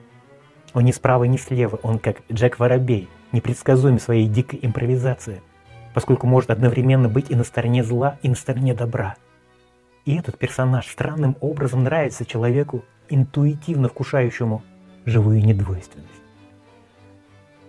Он 0.74 0.84
ни 0.84 0.92
справа, 0.92 1.24
ни 1.24 1.36
слева, 1.36 1.78
он 1.82 1.98
как 1.98 2.22
Джек 2.30 2.58
Воробей, 2.58 3.08
непредсказуем 3.32 3.98
своей 3.98 4.28
дикой 4.28 4.58
импровизации, 4.62 5.40
поскольку 5.94 6.26
может 6.26 6.50
одновременно 6.50 7.08
быть 7.08 7.30
и 7.30 7.34
на 7.34 7.44
стороне 7.44 7.82
зла, 7.82 8.18
и 8.22 8.28
на 8.28 8.34
стороне 8.34 8.74
добра. 8.74 9.14
И 10.04 10.16
этот 10.16 10.36
персонаж 10.38 10.86
странным 10.86 11.36
образом 11.40 11.84
нравится 11.84 12.26
человеку, 12.26 12.84
интуитивно 13.08 13.88
вкушающему 13.88 14.62
живую 15.06 15.42
недвойственность. 15.42 16.23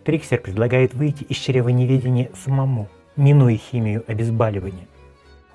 Триксер 0.06 0.40
предлагает 0.40 0.94
выйти 0.94 1.24
из 1.24 1.38
чрева 1.38 1.70
неведения 1.70 2.30
самому, 2.36 2.88
минуя 3.16 3.58
химию 3.58 4.04
обезболивания. 4.08 4.88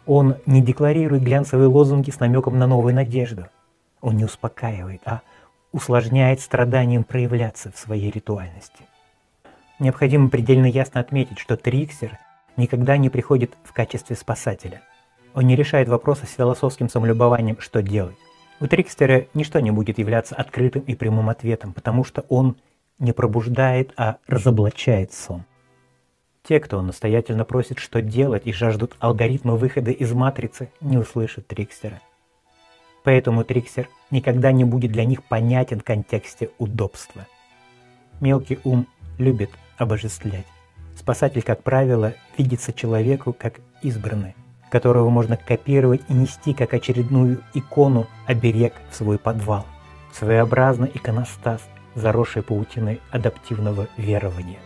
Он 0.06 0.36
не 0.44 0.60
декларирует 0.60 1.22
глянцевые 1.22 1.68
лозунги 1.68 2.10
с 2.10 2.18
намеком 2.18 2.58
на 2.58 2.66
новую 2.66 2.92
надежду. 2.92 3.46
Он 4.00 4.16
не 4.16 4.24
успокаивает, 4.24 5.02
а 5.04 5.20
усложняет 5.70 6.40
страданием 6.40 7.04
проявляться 7.04 7.70
в 7.70 7.78
своей 7.78 8.10
ритуальности. 8.10 8.84
Необходимо 9.78 10.28
предельно 10.28 10.66
ясно 10.66 11.00
отметить, 11.00 11.38
что 11.38 11.56
Триксер 11.56 12.18
никогда 12.56 12.96
не 12.96 13.08
приходит 13.08 13.52
в 13.62 13.72
качестве 13.72 14.16
спасателя. 14.16 14.82
Он 15.32 15.46
не 15.46 15.54
решает 15.54 15.88
вопросы 15.88 16.26
с 16.26 16.34
философским 16.34 16.88
самолюбованием, 16.88 17.60
что 17.60 17.82
делать. 17.82 18.16
У 18.58 18.66
Трикстера 18.66 19.26
ничто 19.32 19.60
не 19.60 19.70
будет 19.70 19.98
являться 19.98 20.34
открытым 20.34 20.82
и 20.82 20.96
прямым 20.96 21.28
ответом, 21.28 21.72
потому 21.72 22.02
что 22.02 22.26
он 22.28 22.56
не 23.00 23.12
пробуждает, 23.12 23.92
а 23.96 24.18
разоблачает 24.28 25.12
сон. 25.12 25.44
Те, 26.42 26.60
кто 26.60 26.80
настоятельно 26.80 27.44
просит, 27.44 27.78
что 27.78 28.00
делать, 28.00 28.42
и 28.46 28.52
жаждут 28.52 28.94
алгоритма 29.00 29.56
выхода 29.56 29.90
из 29.90 30.12
матрицы, 30.12 30.70
не 30.80 30.96
услышат 30.96 31.46
Трикстера. 31.46 32.00
Поэтому 33.02 33.44
Трикстер 33.44 33.88
никогда 34.10 34.52
не 34.52 34.64
будет 34.64 34.92
для 34.92 35.04
них 35.04 35.24
понятен 35.24 35.80
в 35.80 35.84
контексте 35.84 36.50
удобства. 36.58 37.26
Мелкий 38.20 38.58
ум 38.64 38.86
любит 39.18 39.50
обожествлять. 39.78 40.46
Спасатель, 40.96 41.42
как 41.42 41.62
правило, 41.62 42.14
видится 42.36 42.72
человеку 42.72 43.32
как 43.32 43.60
избранный, 43.82 44.34
которого 44.70 45.08
можно 45.08 45.36
копировать 45.36 46.02
и 46.08 46.12
нести 46.12 46.52
как 46.52 46.74
очередную 46.74 47.42
икону 47.54 48.06
оберег 48.26 48.74
в 48.90 48.96
свой 48.96 49.18
подвал. 49.18 49.66
Своеобразный 50.12 50.90
иконостас, 50.92 51.62
заросший 51.94 52.42
паутиной 52.42 53.00
адаптивного 53.10 53.88
верования. 53.96 54.58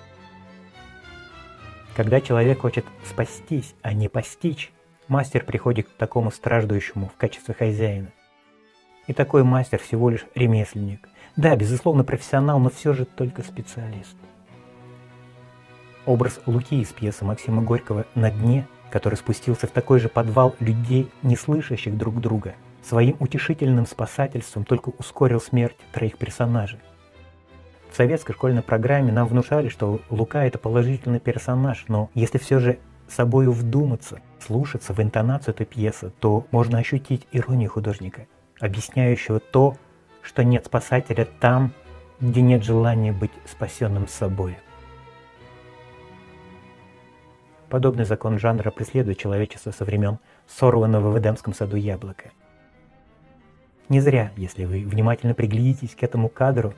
Когда 1.97 2.21
человек 2.21 2.61
хочет 2.61 2.85
спастись, 3.05 3.75
а 3.83 3.93
не 3.93 4.09
постичь, 4.09 4.73
мастер 5.09 5.45
приходит 5.45 5.89
к 5.89 5.93
такому 5.93 6.31
страждущему 6.31 7.09
в 7.09 7.17
качестве 7.17 7.55
хозяина. 7.55 8.09
И 9.07 9.13
такой 9.13 9.45
мастер 9.45 9.79
всего 9.79 10.11
лишь 10.11 10.27
ремесленник. 10.35 11.09
Да, 11.37 11.55
безусловно, 11.57 12.05
профессионал, 12.05 12.59
но 12.59 12.71
все 12.71 12.95
же 12.95 13.05
только 13.05 13.43
специалист. 13.43 14.17
Образ 16.07 16.41
Луки 16.47 16.81
из 16.81 16.89
пьесы 16.89 17.25
Максима 17.25 17.63
Горького 17.63 18.07
«На 18.15 18.31
дне» 18.31 18.67
который 18.95 19.17
спустился 19.17 19.67
в 19.67 19.73
такой 19.73 19.99
же 19.99 20.09
подвал 20.09 20.55
людей, 20.61 21.11
не 21.25 21.35
слышащих 21.35 21.97
друг 21.99 22.21
друга, 22.21 22.55
своим 22.81 23.17
утешительным 23.19 23.87
спасательством 23.89 24.65
только 24.65 24.91
ускорил 24.91 25.41
смерть 25.41 25.77
троих 25.91 26.17
персонажей. 26.17 26.79
В 27.95 27.97
советской 27.97 28.33
школьной 28.33 28.63
программе 28.63 29.13
нам 29.13 29.29
внушали, 29.29 29.69
что 29.69 30.01
Лука– 30.11 30.45
это 30.47 30.59
положительный 30.59 31.21
персонаж, 31.21 31.85
но 31.87 32.11
если 32.15 32.39
все 32.39 32.59
же 32.59 32.81
собою 33.07 33.53
вдуматься, 33.53 34.21
слушаться 34.41 34.93
в 34.93 35.01
интонацию 35.01 35.55
этой 35.55 35.65
пьесы, 35.65 36.11
то 36.19 36.45
можно 36.51 36.79
ощутить 36.79 37.29
иронию 37.31 37.71
художника, 37.71 38.27
объясняющего 38.59 39.39
то, 39.39 39.77
что 40.23 40.43
нет 40.43 40.67
спасателя 40.67 41.25
там, 41.39 41.73
где 42.19 42.43
нет 42.43 42.65
желания 42.65 43.13
быть 43.13 43.31
спасенным 43.47 44.09
собой. 44.09 44.59
Подобный 47.71 48.07
закон 48.07 48.41
жанра 48.41 48.73
преследует 48.73 49.19
человечество 49.19 49.71
со 49.71 49.85
времен 49.85 50.19
сорванного 50.49 51.11
в 51.13 51.19
Эдемском 51.21 51.55
саду 51.55 51.77
яблока. 51.77 52.33
Не 53.89 54.01
зря, 54.01 54.33
если 54.37 54.65
вы 54.65 54.85
внимательно 54.85 55.35
приглядитесь 55.35 55.95
к 55.95 56.03
этому 56.03 56.29
кадру, 56.29 56.75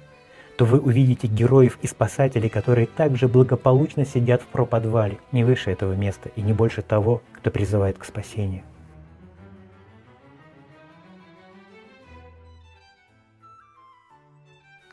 то 0.57 0.65
вы 0.65 0.81
увидите 0.81 1.27
героев 1.27 1.79
и 1.83 1.87
спасателей, 1.87 2.49
которые 2.49 2.87
также 2.87 3.29
благополучно 3.29 4.07
сидят 4.07 4.41
в 4.41 4.47
проподвале, 4.47 5.19
не 5.31 5.45
выше 5.45 5.71
этого 5.71 5.93
места 5.93 6.31
и 6.35 6.41
не 6.41 6.53
больше 6.53 6.83
того, 6.83 7.23
кто 7.33 7.51
призывает 7.51 7.99
к 7.99 8.05
спасению. 8.05 8.63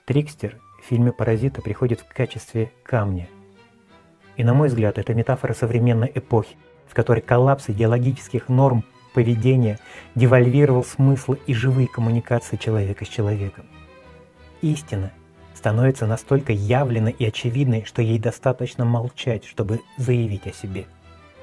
Трикстер 0.06 0.60
в 0.82 0.86
фильме 0.86 1.14
«Паразита» 1.14 1.62
приходит 1.62 2.02
в 2.02 2.14
качестве 2.14 2.74
камня. 2.84 3.30
И 4.36 4.44
на 4.44 4.54
мой 4.54 4.68
взгляд, 4.68 4.98
это 4.98 5.14
метафора 5.14 5.54
современной 5.54 6.12
эпохи, 6.14 6.58
в 6.88 6.94
которой 6.94 7.22
коллапс 7.22 7.70
идеологических 7.70 8.50
норм 8.50 8.84
поведения 9.14 9.80
девальвировал 10.14 10.84
смыслы 10.84 11.40
и 11.48 11.54
живые 11.54 11.88
коммуникации 11.88 12.58
человека 12.58 13.06
с 13.06 13.08
человеком. 13.08 13.66
Истина– 14.62 15.14
становится 15.64 16.06
настолько 16.06 16.52
явленной 16.52 17.16
и 17.18 17.26
очевидной, 17.26 17.86
что 17.86 18.02
ей 18.02 18.20
достаточно 18.20 18.84
молчать, 18.84 19.46
чтобы 19.46 19.80
заявить 19.96 20.46
о 20.46 20.52
себе. 20.52 20.84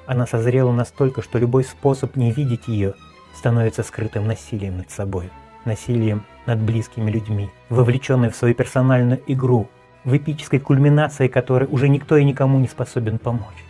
Она 0.06 0.26
созрела 0.26 0.72
настолько, 0.72 1.22
что 1.22 1.38
любой 1.38 1.64
способ 1.64 2.16
не 2.16 2.30
видеть 2.30 2.68
ее 2.68 2.92
становится 3.34 3.82
скрытым 3.82 4.26
насилием 4.26 4.76
над 4.76 4.90
собой, 4.90 5.30
насилием 5.64 6.26
над 6.44 6.60
близкими 6.60 7.10
людьми, 7.10 7.48
вовлеченной 7.70 8.28
в 8.28 8.36
свою 8.36 8.54
персональную 8.54 9.22
игру, 9.26 9.68
в 10.04 10.14
эпической 10.14 10.60
кульминации 10.60 11.26
которой 11.26 11.66
уже 11.70 11.88
никто 11.88 12.18
и 12.18 12.24
никому 12.24 12.58
не 12.58 12.68
способен 12.68 13.16
помочь. 13.16 13.64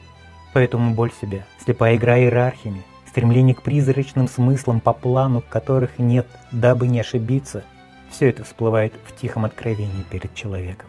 Поэтому 0.52 0.96
боль 0.96 1.12
себя, 1.20 1.46
слепая 1.64 1.94
игра 1.94 2.18
иерархиями, 2.18 2.82
стремление 3.06 3.54
к 3.54 3.62
призрачным 3.62 4.26
смыслам 4.26 4.80
по 4.80 4.94
плану, 4.94 5.44
которых 5.48 6.00
нет, 6.00 6.26
дабы 6.50 6.88
не 6.88 6.98
ошибиться– 6.98 7.62
все 8.10 8.28
это 8.28 8.44
всплывает 8.44 8.92
в 9.06 9.16
тихом 9.16 9.44
откровении 9.44 10.02
перед 10.10 10.34
человеком. 10.34 10.88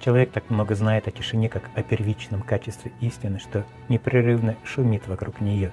Человек 0.00 0.30
так 0.30 0.48
много 0.50 0.74
знает 0.74 1.08
о 1.08 1.10
тишине, 1.10 1.48
как 1.48 1.70
о 1.74 1.82
первичном 1.82 2.42
качестве 2.42 2.92
истины, 3.00 3.38
что 3.38 3.64
непрерывно 3.88 4.56
шумит 4.64 5.06
вокруг 5.08 5.40
нее, 5.40 5.72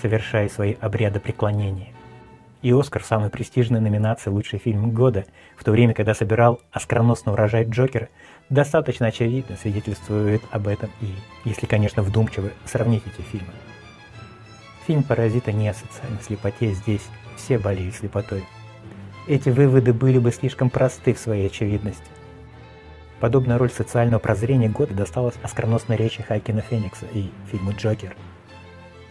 совершая 0.00 0.48
свои 0.48 0.74
обряды 0.80 1.20
преклонения. 1.20 1.92
И 2.62 2.72
«Оскар»– 2.72 3.02
самой 3.04 3.30
престижной 3.30 3.80
номинацией 3.80 4.34
«Лучший 4.34 4.58
фильм 4.58 4.90
года», 4.90 5.24
в 5.56 5.64
то 5.64 5.70
время, 5.70 5.94
когда 5.94 6.14
собирал 6.14 6.60
оскароносный 6.72 7.32
урожай 7.32 7.64
Джокера, 7.64 8.10
достаточно 8.50 9.06
очевидно 9.06 9.56
свидетельствует 9.56 10.42
об 10.50 10.68
этом 10.68 10.90
и, 11.00 11.14
если, 11.44 11.64
конечно, 11.64 12.02
вдумчиво 12.02 12.50
сравнить 12.66 13.04
эти 13.06 13.22
фильмы. 13.22 13.52
Фильм 14.90 15.04
«Паразита» 15.04 15.52
не 15.52 15.72
социальной 15.72 16.20
слепоте 16.20 16.72
здесь 16.72 17.06
все 17.36 17.60
болеют 17.60 17.94
слепотой. 17.94 18.44
Эти 19.28 19.48
выводы 19.48 19.92
были 19.92 20.18
бы 20.18 20.32
слишком 20.32 20.68
просты 20.68 21.14
в 21.14 21.18
своей 21.20 21.46
очевидности. 21.46 22.02
Подобная 23.20 23.56
роль 23.56 23.70
социального 23.70 24.18
прозрения 24.18 24.68
года 24.68 24.92
досталась 24.92 25.36
оскароносной 25.44 25.96
речи 25.96 26.22
Хайкина 26.22 26.62
Феникса 26.62 27.06
и 27.12 27.30
фильму 27.52 27.70
«Джокер». 27.70 28.16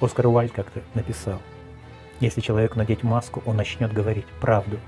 Оскар 0.02 0.28
Уальд 0.28 0.52
как-то 0.52 0.82
написал, 0.96 1.40
«Если 2.20 2.42
человеку 2.42 2.78
надеть 2.78 3.04
маску, 3.04 3.42
он 3.46 3.56
начнет 3.56 3.94
говорить 3.94 4.28
правду». 4.42 4.80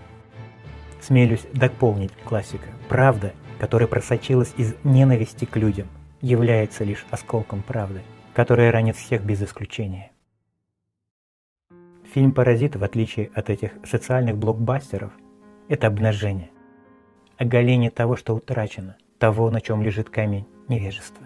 Смелюсь 0.99 1.47
дополнить 1.53 2.11
классика. 2.25 2.67
Правда, 2.89 3.31
которая 3.59 3.87
просочилась 3.87 4.53
из 4.57 4.75
ненависти 4.83 5.45
к 5.45 5.55
людям, 5.55 5.87
является 6.19 6.83
лишь 6.83 7.05
осколком 7.11 7.61
правды, 7.61 8.01
которая 8.33 8.73
ранит 8.73 8.97
всех 8.97 9.23
без 9.23 9.41
исключения. 9.41 10.11
Фильм 12.13 12.33
«Паразит», 12.33 12.75
в 12.75 12.83
отличие 12.83 13.31
от 13.35 13.49
этих 13.49 13.71
социальных 13.85 14.37
блокбастеров, 14.37 15.13
это 15.69 15.87
обнажение. 15.87 16.49
Оголение 17.37 17.89
того, 17.89 18.17
что 18.17 18.35
утрачено, 18.35 18.97
того, 19.17 19.49
на 19.49 19.61
чем 19.61 19.81
лежит 19.81 20.09
камень 20.09 20.45
невежества. 20.67 21.25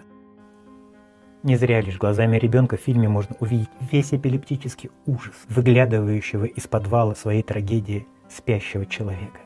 Не 1.42 1.56
зря 1.56 1.80
лишь 1.80 1.98
глазами 1.98 2.38
ребенка 2.38 2.76
в 2.76 2.80
фильме 2.80 3.08
можно 3.08 3.34
увидеть 3.40 3.68
весь 3.80 4.14
эпилептический 4.14 4.90
ужас, 5.06 5.34
выглядывающего 5.48 6.44
из 6.44 6.68
подвала 6.68 7.16
своей 7.16 7.42
трагедии 7.42 8.06
спящего 8.28 8.86
человека. 8.86 9.40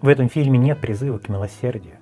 В 0.00 0.06
этом 0.06 0.28
фильме 0.28 0.60
нет 0.60 0.80
призыва 0.80 1.18
к 1.18 1.28
милосердию. 1.28 1.96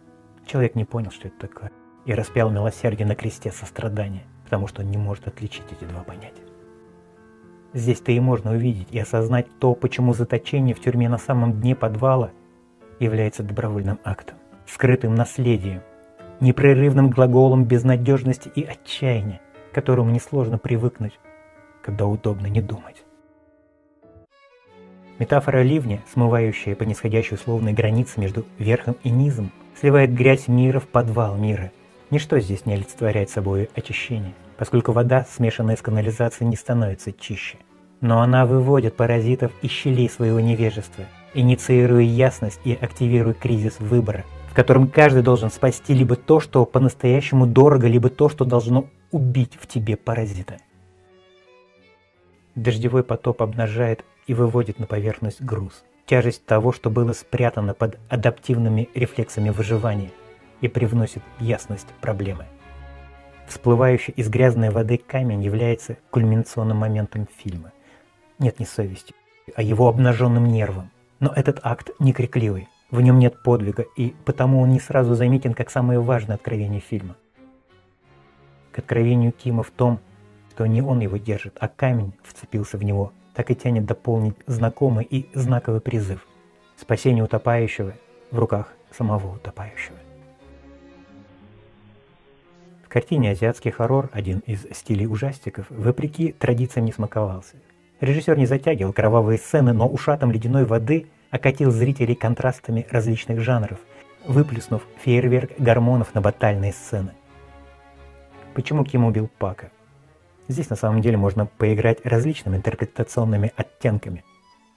Человек 0.44 0.74
не 0.74 0.84
понял, 0.84 1.12
что 1.12 1.28
это 1.28 1.48
такое, 1.48 1.72
и 2.04 2.12
распял 2.12 2.50
милосердие 2.50 3.06
на 3.06 3.14
кресте 3.14 3.50
сострадания, 3.52 4.24
потому 4.44 4.66
что 4.66 4.82
он 4.82 4.90
не 4.90 4.98
может 4.98 5.26
отличить 5.26 5.72
эти 5.72 5.84
два 5.84 6.02
понятия. 6.02 6.47
Здесь-то 7.74 8.12
и 8.12 8.20
можно 8.20 8.52
увидеть 8.52 8.88
и 8.90 8.98
осознать 8.98 9.46
то, 9.58 9.74
почему 9.74 10.14
заточение 10.14 10.74
в 10.74 10.80
тюрьме 10.80 11.08
на 11.08 11.18
самом 11.18 11.60
дне 11.60 11.74
подвала 11.74 12.30
является 12.98 13.42
добровольным 13.42 13.98
актом, 14.04 14.38
скрытым 14.66 15.14
наследием, 15.14 15.82
непрерывным 16.40 17.10
глаголом 17.10 17.64
безнадежности 17.64 18.50
и 18.54 18.64
отчаяния, 18.64 19.40
к 19.70 19.74
которому 19.74 20.10
несложно 20.10 20.56
привыкнуть, 20.56 21.18
когда 21.82 22.06
удобно 22.06 22.46
не 22.46 22.62
думать. 22.62 23.04
Метафора 25.18 25.62
ливня, 25.62 26.00
смывающая 26.12 26.74
по 26.74 26.84
нисходящей 26.84 27.34
условной 27.34 27.72
границе 27.72 28.20
между 28.20 28.46
верхом 28.58 28.96
и 29.02 29.10
низом, 29.10 29.50
сливает 29.78 30.14
грязь 30.14 30.48
мира 30.48 30.80
в 30.80 30.88
подвал 30.88 31.36
мира. 31.36 31.70
Ничто 32.10 32.38
здесь 32.38 32.64
не 32.64 32.74
олицетворяет 32.74 33.28
собой 33.28 33.68
очищение– 33.74 34.32
поскольку 34.58 34.92
вода, 34.92 35.24
смешанная 35.30 35.76
с 35.76 35.82
канализацией, 35.82 36.50
не 36.50 36.56
становится 36.56 37.12
чище. 37.12 37.58
Но 38.00 38.20
она 38.20 38.44
выводит 38.44 38.96
паразитов 38.96 39.52
из 39.62 39.70
щелей 39.70 40.10
своего 40.10 40.40
невежества, 40.40 41.04
инициируя 41.32 42.02
ясность 42.02 42.60
и 42.64 42.74
активируя 42.74 43.34
кризис 43.34 43.78
выбора, 43.78 44.24
в 44.50 44.54
котором 44.54 44.88
каждый 44.88 45.22
должен 45.22 45.50
спасти 45.50 45.94
либо 45.94 46.16
то, 46.16 46.40
что 46.40 46.64
по-настоящему 46.64 47.46
дорого, 47.46 47.86
либо 47.86 48.08
то, 48.08 48.28
что 48.28 48.44
должно 48.44 48.86
убить 49.12 49.56
в 49.60 49.66
тебе 49.66 49.96
паразита. 49.96 50.58
Дождевой 52.54 53.04
потоп 53.04 53.42
обнажает 53.42 54.04
и 54.26 54.34
выводит 54.34 54.80
на 54.80 54.86
поверхность 54.86 55.40
груз, 55.40 55.84
тяжесть 56.06 56.44
того, 56.44 56.72
что 56.72 56.90
было 56.90 57.12
спрятано 57.12 57.74
под 57.74 57.98
адаптивными 58.08 58.88
рефлексами 58.94 59.50
выживания, 59.50 60.10
и 60.60 60.66
привносит 60.66 61.22
ясность 61.38 61.86
проблемы. 62.00 62.46
Всплывающий 63.48 64.12
из 64.12 64.28
грязной 64.28 64.68
воды 64.68 64.98
камень 64.98 65.42
является 65.42 65.96
кульминационным 66.10 66.76
моментом 66.76 67.26
фильма. 67.38 67.72
Нет 68.38 68.60
не 68.60 68.66
совести, 68.66 69.14
а 69.56 69.62
его 69.62 69.88
обнаженным 69.88 70.46
нервом. 70.46 70.90
Но 71.18 71.32
этот 71.34 71.60
акт 71.62 71.90
не 71.98 72.12
крикливый, 72.12 72.68
в 72.90 73.00
нем 73.00 73.18
нет 73.18 73.42
подвига, 73.42 73.86
и 73.96 74.14
потому 74.26 74.60
он 74.60 74.70
не 74.70 74.80
сразу 74.80 75.14
заметен 75.14 75.54
как 75.54 75.70
самое 75.70 75.98
важное 75.98 76.36
откровение 76.36 76.80
фильма. 76.80 77.16
К 78.70 78.80
откровению 78.80 79.32
Кима 79.32 79.62
в 79.62 79.70
том, 79.70 79.98
что 80.50 80.66
не 80.66 80.82
он 80.82 81.00
его 81.00 81.16
держит, 81.16 81.56
а 81.60 81.68
камень 81.68 82.12
вцепился 82.24 82.76
в 82.76 82.82
него, 82.84 83.12
так 83.32 83.50
и 83.50 83.54
тянет 83.54 83.86
дополнить 83.86 84.34
знакомый 84.46 85.04
и 85.04 85.30
знаковый 85.32 85.80
призыв. 85.80 86.26
Спасение 86.76 87.24
утопающего 87.24 87.94
в 88.30 88.38
руках 88.38 88.74
самого 88.90 89.36
утопающего. 89.36 89.96
В 92.88 92.90
картине 92.90 93.32
«Азиатский 93.32 93.70
хоррор», 93.70 94.08
один 94.14 94.38
из 94.46 94.62
стилей 94.72 95.06
ужастиков, 95.06 95.66
вопреки 95.68 96.32
традициям 96.32 96.86
не 96.86 96.92
смаковался. 96.92 97.56
Режиссер 98.00 98.38
не 98.38 98.46
затягивал 98.46 98.94
кровавые 98.94 99.36
сцены, 99.36 99.74
но 99.74 99.86
ушатом 99.86 100.32
ледяной 100.32 100.64
воды 100.64 101.04
окатил 101.30 101.70
зрителей 101.70 102.14
контрастами 102.14 102.86
различных 102.90 103.42
жанров, 103.42 103.78
выплеснув 104.26 104.86
фейерверк 105.04 105.50
гормонов 105.58 106.14
на 106.14 106.22
батальные 106.22 106.72
сцены. 106.72 107.10
Почему 108.54 108.84
Ким 108.84 109.04
убил 109.04 109.28
Пака? 109.38 109.70
Здесь 110.48 110.70
на 110.70 110.76
самом 110.76 111.02
деле 111.02 111.18
можно 111.18 111.44
поиграть 111.44 111.98
различными 112.06 112.56
интерпретационными 112.56 113.52
оттенками. 113.54 114.24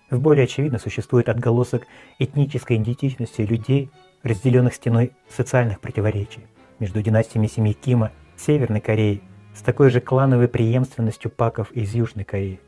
В 0.10 0.20
более 0.20 0.44
очевидно 0.44 0.80
существует 0.80 1.30
отголосок 1.30 1.88
этнической 2.20 2.76
идентичности 2.76 3.40
людей, 3.40 3.90
разделенных 4.22 4.74
стеной 4.74 5.14
социальных 5.30 5.80
противоречий 5.80 6.42
между 6.82 7.02
династиями 7.02 7.48
семьи 7.48 7.74
Кима, 7.74 8.12
Северной 8.36 8.82
Кореи 8.82 9.22
с 9.54 9.62
такой 9.62 9.90
же 9.92 10.02
клановой 10.02 10.48
преемственностью 10.48 11.30
паков 11.32 11.72
из 11.72 11.94
Южной 11.94 12.26
Кореи. 12.26 12.60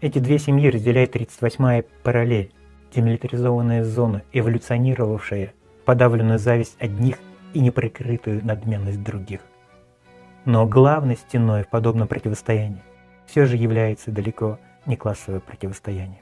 Эти 0.00 0.20
две 0.20 0.38
семьи 0.38 0.70
разделяет 0.70 1.14
38-я 1.16 1.84
параллель, 2.02 2.52
демилитаризованная 2.94 3.82
зона, 3.82 4.22
эволюционировавшая 4.32 5.52
подавленную 5.84 6.38
зависть 6.38 6.76
одних 6.78 7.18
и 7.54 7.60
неприкрытую 7.60 8.44
надменность 8.44 9.02
других. 9.02 9.40
Но 10.44 10.66
главной 10.66 11.16
стеной 11.16 11.64
в 11.64 11.68
подобном 11.68 12.06
противостоянии 12.06 12.82
все 13.26 13.46
же 13.46 13.56
является 13.56 14.12
далеко 14.12 14.58
не 14.84 14.96
классовое 14.96 15.40
противостояние. 15.40 16.20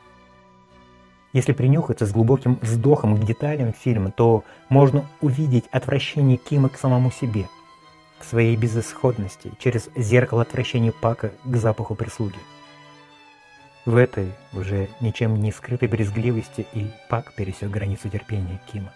Если 1.35 1.53
принюхаться 1.53 2.07
с 2.07 2.13
глубоким 2.13 2.61
вздохом 2.63 3.17
к 3.17 3.25
деталям 3.27 3.73
фильма, 3.73 4.13
то 4.13 4.45
можно 4.69 5.05
увидеть 5.21 5.65
отвращение 5.73 6.37
Кима 6.37 6.69
к 6.69 6.79
самому 6.79 7.11
себе, 7.11 7.49
к 8.21 8.25
своей 8.25 8.57
безысходности, 8.57 9.51
через 9.59 9.91
зеркало 9.97 10.43
отвращения 10.43 10.93
Пака 10.93 11.33
к 11.45 11.57
запаху 11.57 11.97
прислуги. 11.97 12.39
В 13.85 13.97
этой 13.97 14.33
уже 14.53 14.89
ничем 15.01 15.35
не 15.41 15.51
скрытой 15.51 15.89
брезгливости 15.89 16.69
и 16.73 16.87
Пак 17.11 17.35
пересек 17.35 17.69
границу 17.69 18.09
терпения 18.09 18.61
Кима. 18.73 18.93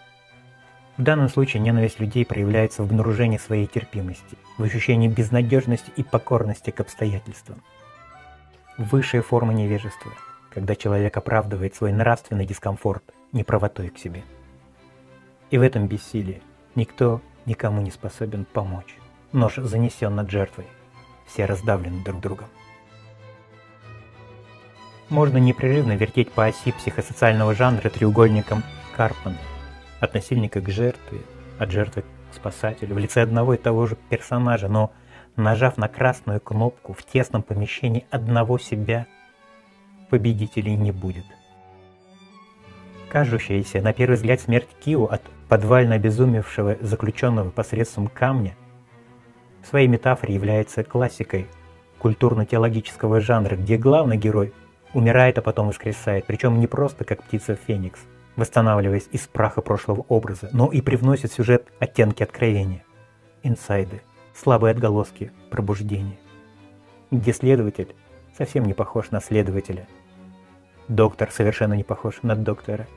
В 0.95 1.03
данном 1.03 1.27
случае 1.27 1.61
ненависть 1.61 1.99
людей 1.99 2.25
проявляется 2.25 2.83
в 2.83 2.85
обнаружении 2.85 3.37
своей 3.37 3.67
терпимости, 3.67 4.37
в 4.57 4.63
ощущении 4.63 5.09
безнадежности 5.09 5.91
и 5.97 6.03
покорности 6.03 6.71
к 6.71 6.79
обстоятельствам. 6.79 7.61
Высшая 8.77 9.21
форма 9.21 9.53
невежества, 9.53 10.13
когда 10.49 10.75
человек 10.75 11.15
оправдывает 11.17 11.75
свой 11.75 11.91
нравственный 11.91 12.45
дискомфорт 12.45 13.03
неправотой 13.31 13.89
к 13.89 13.97
себе. 13.97 14.23
И 15.51 15.57
в 15.57 15.61
этом 15.61 15.87
бессилии 15.87 16.41
никто 16.75 17.21
никому 17.45 17.81
не 17.81 17.91
способен 17.91 18.45
помочь. 18.45 18.97
Нож 19.31 19.55
занесен 19.55 20.15
над 20.15 20.29
жертвой. 20.29 20.65
Все 21.27 21.45
раздавлены 21.45 22.03
друг 22.03 22.19
другом. 22.19 22.47
Можно 25.09 25.37
непрерывно 25.37 25.93
вертеть 25.93 26.31
по 26.31 26.45
оси 26.45 26.71
психосоциального 26.71 27.53
жанра 27.55 27.89
треугольником 27.89 28.63
Карпмана– 28.95 29.37
от 29.99 30.13
насильника 30.13 30.61
к 30.61 30.69
жертве, 30.69 31.19
от 31.57 31.71
жертвы 31.71 32.03
к 32.31 32.35
спасателю 32.35 32.95
в 32.95 32.99
лице 32.99 33.21
одного 33.21 33.53
и 33.53 33.57
того 33.57 33.85
же 33.85 33.97
персонажа, 34.09 34.67
но 34.67 34.91
нажав 35.35 35.77
на 35.77 35.87
красную 35.87 36.39
кнопку 36.39 36.93
в 36.93 37.03
тесном 37.03 37.43
помещении 37.43 38.05
одного 38.09 38.57
себя, 38.57 39.07
победителей 40.09 40.75
не 40.75 40.91
будет. 40.91 41.25
Кажущаяся, 43.09 43.81
на 43.81 43.93
первый 43.93 44.15
взгляд, 44.15 44.39
смерть 44.39 44.69
Кио 44.83 45.05
от 45.05 45.21
подвально 45.47 45.95
обезумевшего 45.95 46.77
заключенного 46.79 47.49
посредством 47.49 48.07
камня 48.07 48.55
в 49.63 49.67
своей 49.67 49.87
метафоре 49.87 50.35
является 50.35 50.83
классикой 50.83 51.47
культурно-теологического 51.99 53.19
жанра, 53.19 53.55
где 53.55 53.77
главный 53.77 54.17
герой 54.17 54.53
умирает, 54.93 55.37
а 55.37 55.41
потом 55.41 55.67
воскресает, 55.67 56.25
причем 56.25 56.59
не 56.59 56.67
просто 56.67 57.03
как 57.03 57.23
птица 57.23 57.55
Феникс, 57.55 57.99
восстанавливаясь 58.35 59.09
из 59.11 59.27
праха 59.27 59.61
прошлого 59.61 60.05
образа, 60.07 60.49
но 60.53 60.71
и 60.71 60.81
привносит 60.81 61.31
в 61.31 61.35
сюжет 61.35 61.67
оттенки 61.79 62.23
откровения, 62.23 62.83
инсайды, 63.43 64.01
слабые 64.33 64.71
отголоски 64.71 65.31
пробуждения, 65.49 66.17
где 67.11 67.33
следователь 67.33 67.93
совсем 68.37 68.65
не 68.65 68.73
похож 68.73 69.11
на 69.11 69.19
следователя, 69.19 69.87
доктор 70.89 71.31
совершенно 71.31 71.73
не 71.73 71.83
похож 71.83 72.21
на 72.23 72.35
доктора, 72.35 72.87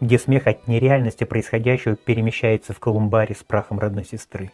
где 0.00 0.18
смех 0.18 0.46
от 0.46 0.66
нереальности 0.66 1.24
происходящего 1.24 1.96
перемещается 1.96 2.72
в 2.72 2.80
колумбаре 2.80 3.34
с 3.34 3.42
прахом 3.42 3.78
родной 3.78 4.04
сестры. 4.04 4.52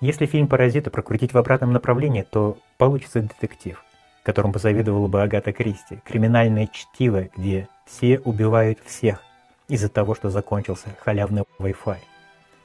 Если 0.00 0.26
фильм 0.26 0.46
«Паразиты» 0.46 0.90
прокрутить 0.90 1.32
в 1.32 1.38
обратном 1.38 1.72
направлении, 1.72 2.22
то 2.22 2.58
получится 2.76 3.22
детектив, 3.22 3.82
которым 4.24 4.52
позавидовала 4.52 5.06
бы 5.06 5.22
Агата 5.22 5.52
Кристи, 5.52 6.00
криминальное 6.04 6.68
чтиво, 6.70 7.28
где 7.34 7.68
все 7.86 8.18
убивают 8.18 8.78
всех 8.84 9.22
из-за 9.68 9.88
того, 9.88 10.14
что 10.14 10.28
закончился 10.28 10.88
халявный 11.00 11.44
Wi-Fi. 11.58 11.96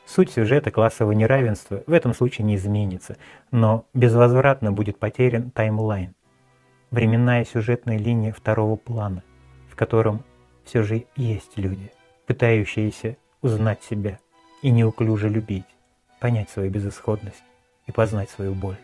Суть 0.06 0.32
сюжета 0.32 0.72
классового 0.72 1.14
неравенства 1.14 1.84
в 1.88 1.94
этом 1.94 2.14
случае 2.14 2.46
не 2.46 2.56
изменится, 2.56 3.16
но 3.52 3.86
безвозвратно 3.94 4.74
будет 4.74 5.00
потерян 5.00 5.52
таймлайн. 5.52 6.14
Временная 6.92 7.46
сюжетная 7.46 7.98
линия 7.98 8.34
второго 8.34 8.76
плана, 8.76 9.24
в 9.70 9.78
котором 9.78 10.26
все 10.66 10.84
же 10.84 11.06
есть 11.16 11.58
люди, 11.58 11.90
пытающиеся 12.28 13.16
узнать 13.42 13.82
себя 13.82 14.20
и 14.62 14.72
неуклюже 14.72 15.30
любить, 15.30 15.64
понять 16.20 16.50
свою 16.50 16.70
безысходность 16.70 17.44
и 17.88 17.94
познать 17.94 18.30
свою 18.30 18.54
боль. 18.54 18.76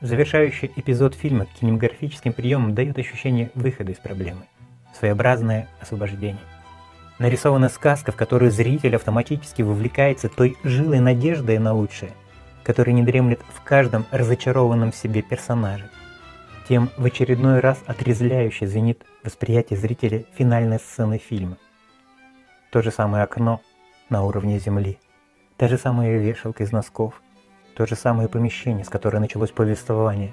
Завершающий 0.00 0.72
эпизод 0.74 1.14
фильма 1.14 1.46
кинематографическим 1.60 2.32
приемом 2.32 2.74
дает 2.74 2.98
ощущение 2.98 3.52
выхода 3.54 3.92
из 3.92 3.98
проблемы, 3.98 4.42
своеобразное 4.98 5.68
освобождение. 5.80 6.42
Нарисована 7.20 7.68
сказка, 7.68 8.10
в 8.10 8.16
которую 8.16 8.50
зритель 8.50 8.96
автоматически 8.96 9.62
вовлекается 9.62 10.28
той 10.28 10.56
жилой 10.64 10.98
надеждой 10.98 11.58
на 11.58 11.74
лучшее, 11.74 12.10
которая 12.64 12.96
не 12.96 13.04
дремлет 13.04 13.40
в 13.54 13.62
каждом 13.62 14.04
разочарованном 14.10 14.90
в 14.90 14.96
себе 14.96 15.22
персонаже, 15.22 15.88
тем 16.68 16.90
в 16.96 17.04
очередной 17.04 17.60
раз 17.60 17.82
отрезвляюще 17.86 18.66
звенит 18.66 19.04
восприятие 19.24 19.78
зрителя 19.78 20.24
финальной 20.36 20.78
сцены 20.78 21.18
фильма. 21.18 21.56
То 22.70 22.82
же 22.82 22.90
самое 22.90 23.24
окно 23.24 23.60
на 24.10 24.24
уровне 24.24 24.58
земли, 24.58 24.98
та 25.56 25.68
же 25.68 25.78
самая 25.78 26.18
вешалка 26.18 26.64
из 26.64 26.72
носков– 26.72 27.22
то 27.78 27.86
же 27.86 27.94
самое 27.94 28.28
помещение, 28.28 28.84
с 28.84 28.88
которого 28.88 29.20
началось 29.20 29.52
повествование, 29.52 30.32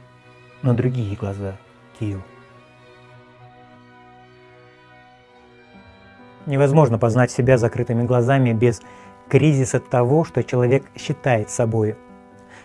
но 0.64 0.74
другие 0.74 1.16
глаза 1.16 1.58
Киев. 2.00 2.20
Невозможно 6.48 6.98
познать 6.98 7.30
себя 7.30 7.60
закрытыми 7.60 8.02
глазами 8.02 8.52
без 8.52 8.82
кризиса 9.30 9.80
того, 9.80 10.24
что 10.24 10.44
человек 10.44 10.86
считает 10.96 11.52
собой. 11.52 11.96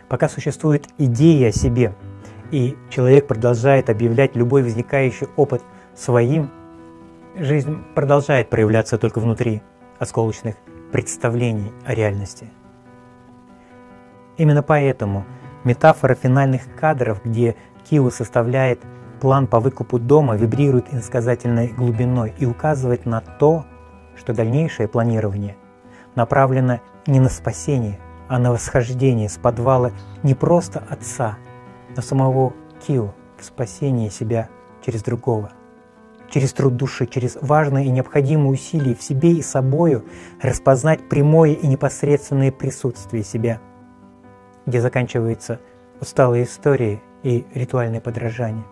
Пока 0.08 0.30
существует 0.30 0.86
идея 0.96 1.50
о 1.50 1.52
себе, 1.52 1.94
и 2.50 2.76
человек 2.88 3.26
продолжает 3.26 3.90
объявлять 3.90 4.36
любой 4.36 4.62
возникающий 4.62 5.28
опыт 5.36 5.62
своим, 5.94 6.50
жизнь 7.36 7.82
продолжает 7.94 8.50
проявляться 8.50 8.98
только 8.98 9.20
внутри 9.20 9.62
осколочных 9.98 10.56
представлений 10.92 11.72
о 11.84 11.94
реальности– 11.94 12.50
Именно 14.40 14.62
поэтому 14.62 15.26
метафора 15.64 16.14
финальных 16.14 16.62
кадров, 16.74 17.20
где 17.22 17.56
Киу 17.84 18.10
составляет 18.10 18.80
план 19.20 19.46
по 19.46 19.60
выкупу 19.60 19.98
дома, 19.98 20.34
вибрирует 20.34 20.94
инсказательной 20.94 21.68
глубиной 21.68 22.32
и 22.38 22.46
указывает 22.46 23.04
на 23.04 23.20
то, 23.20 23.66
что 24.16 24.32
дальнейшее 24.32 24.88
планирование 24.88 25.56
направлено 26.14 26.80
не 27.06 27.20
на 27.20 27.28
спасение, 27.28 28.00
а 28.28 28.38
на 28.38 28.50
восхождение 28.50 29.28
с 29.28 29.36
подвала 29.36 29.90
не 30.22 30.34
просто 30.34 30.82
отца, 30.88 31.36
но 31.96 32.02
самого 32.02 32.52
Киу 32.86 33.14
в 33.38 33.44
спасение 33.44 34.10
себя 34.10 34.48
через 34.84 35.02
другого. 35.02 35.52
Через 36.30 36.52
труд 36.52 36.76
души, 36.76 37.06
через 37.06 37.36
важное 37.40 37.84
и 37.84 37.90
необходимое 37.90 38.50
усилие 38.50 38.94
в 38.94 39.02
себе 39.02 39.32
и 39.32 39.42
собою 39.42 40.04
распознать 40.40 41.08
прямое 41.08 41.52
и 41.52 41.66
непосредственное 41.66 42.52
присутствие 42.52 43.24
себя– 43.24 43.60
где 44.66 44.80
заканчиваются 44.80 45.60
усталые 46.00 46.44
истории 46.44 47.02
и 47.22 47.44
ритуальное 47.54 48.00
подражание. 48.00 48.64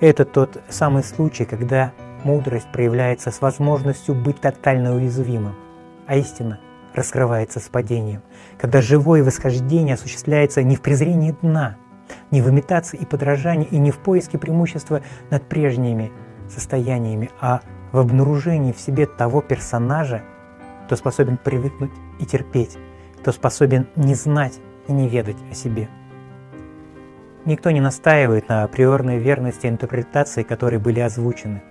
Это 0.00 0.24
тот 0.24 0.62
самый 0.68 1.02
случай, 1.02 1.44
когда 1.44 1.92
мудрость 2.22 2.70
проявляется 2.72 3.30
с 3.30 3.40
возможностью 3.40 4.14
быть 4.14 4.40
тотально 4.40 4.94
уязвимым, 4.94 5.54
а 6.06 6.16
истина 6.16 6.60
раскрывается 6.94 7.60
с 7.60 7.68
падением, 7.68 8.22
когда 8.58 8.80
живое 8.80 9.24
восхождение 9.24 9.94
осуществляется 9.94 10.62
не 10.62 10.76
в 10.76 10.82
презрении 10.82 11.34
дна, 11.42 11.76
не 12.30 12.42
в 12.42 12.50
имитации 12.50 12.98
и 12.98 13.04
подражании, 13.04 13.68
и 13.70 13.78
не 13.78 13.90
в 13.90 13.98
поиске 13.98 14.38
преимущества 14.38 15.02
над 15.30 15.48
прежними 15.48 16.12
состояниями, 16.48 17.30
а 17.40 17.60
в 17.92 17.98
обнаружении 17.98 18.72
в 18.72 18.80
себе 18.80 19.06
того 19.06 19.40
персонажа, 19.40 20.22
кто 20.86 20.96
способен 20.96 21.36
привыкнуть 21.36 21.92
и 22.20 22.26
терпеть, 22.26 22.78
кто 23.20 23.32
способен 23.32 23.86
не 23.96 24.14
знать 24.14 24.60
и 24.88 24.92
не 24.92 25.08
ведать 25.08 25.36
о 25.50 25.54
себе. 25.54 25.88
Никто 27.44 27.70
не 27.70 27.80
настаивает 27.80 28.48
на 28.48 28.64
априорной 28.64 29.18
верности 29.18 29.66
интерпретации, 29.66 30.42
которые 30.42 30.80
были 30.80 30.98
озвучены. 30.98 31.62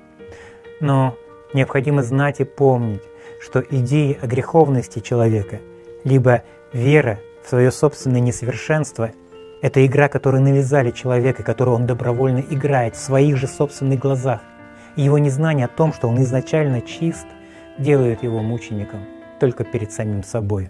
Но 0.79 1.17
необходимо 1.53 2.01
знать 2.01 2.39
и 2.39 2.45
помнить, 2.45 3.03
что 3.41 3.59
идеи 3.59 4.17
о 4.21 4.27
греховности 4.27 4.99
человека, 4.99 5.59
либо 6.05 6.43
вера 6.71 7.19
в 7.43 7.49
свое 7.49 7.71
собственное 7.71 8.21
несовершенство– 8.21 9.11
это 9.65 9.83
игра, 9.83 10.09
которую 10.09 10.43
навязали 10.43 10.91
человека, 10.91 11.41
которую 11.41 11.75
он 11.75 11.87
добровольно 11.87 12.37
играет 12.37 12.95
в 12.95 12.99
своих 12.99 13.35
же 13.37 13.47
собственных 13.47 13.97
глазах. 13.97 14.41
И 14.95 15.01
его 15.01 15.17
незнание 15.17 15.65
о 15.65 15.69
том, 15.69 15.91
что 15.91 16.07
он 16.07 16.21
изначально 16.21 16.81
чист, 16.81 17.25
делает 17.79 18.21
его 18.21 18.43
мучеником 18.43 18.99
только 19.39 19.63
перед 19.63 19.91
самим 19.91 20.23
собой. 20.23 20.69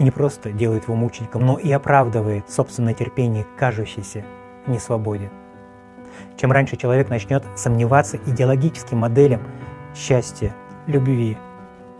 и 0.00 0.02
не 0.02 0.10
просто 0.10 0.50
делает 0.50 0.84
его 0.84 0.96
мучеником, 0.96 1.46
но 1.46 1.56
и 1.56 1.70
оправдывает 1.70 2.50
собственное 2.50 2.94
терпение 2.94 3.46
кажущейся 3.56 4.24
несвободе. 4.66 5.30
Чем 6.36 6.50
раньше 6.50 6.76
человек 6.76 7.08
начнет 7.08 7.44
сомневаться 7.54 8.18
идеологическим 8.26 8.98
моделям 8.98 9.40
счастья, 9.94 10.52
любви, 10.88 11.38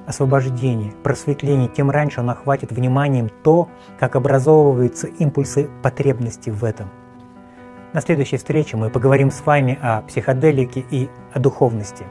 освобождения, 0.07 0.93
просветления, 1.03 1.69
тем 1.69 1.91
раньше 1.91 2.21
он 2.21 2.31
охватит 2.31 2.73
вниманием 2.73 3.31
то, 3.43 3.69
как 3.99 4.17
образовываются 4.17 5.07
импульсы 5.07 5.69
потребности 5.83 6.51
в 6.51 6.65
этом. 6.65 6.91
На 7.93 8.01
следующей 8.01 8.37
встрече 8.37 8.77
мы 8.77 8.91
поговорим 8.91 9.31
с 9.31 9.45
вами 9.45 9.79
о 9.81 10.03
психоделике 10.03 10.85
и 10.91 11.09
о 11.33 11.39
духовности, 11.41 12.05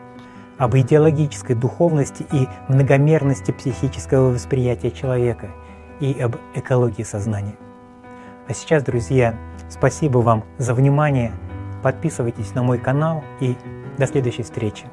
об 0.58 0.76
идеологической 0.76 1.56
духовности 1.56 2.26
и 2.32 2.48
многомерности 2.68 3.52
психического 3.52 4.32
восприятия 4.32 4.92
человека 4.92 5.52
и 6.00 6.20
об 6.20 6.38
экологии 6.56 7.04
сознания. 7.04 7.56
А 8.48 8.54
сейчас, 8.54 8.84
друзья, 8.84 9.36
спасибо 9.70 10.20
вам 10.20 10.44
за 10.58 10.74
внимание– 10.74 11.32
Подписывайтесь 11.86 12.56
на 12.56 12.64
мой 12.64 12.80
канал 12.80 13.24
и 13.40 13.56
до 14.00 14.08
следующей 14.08 14.42
встречи. 14.42 14.88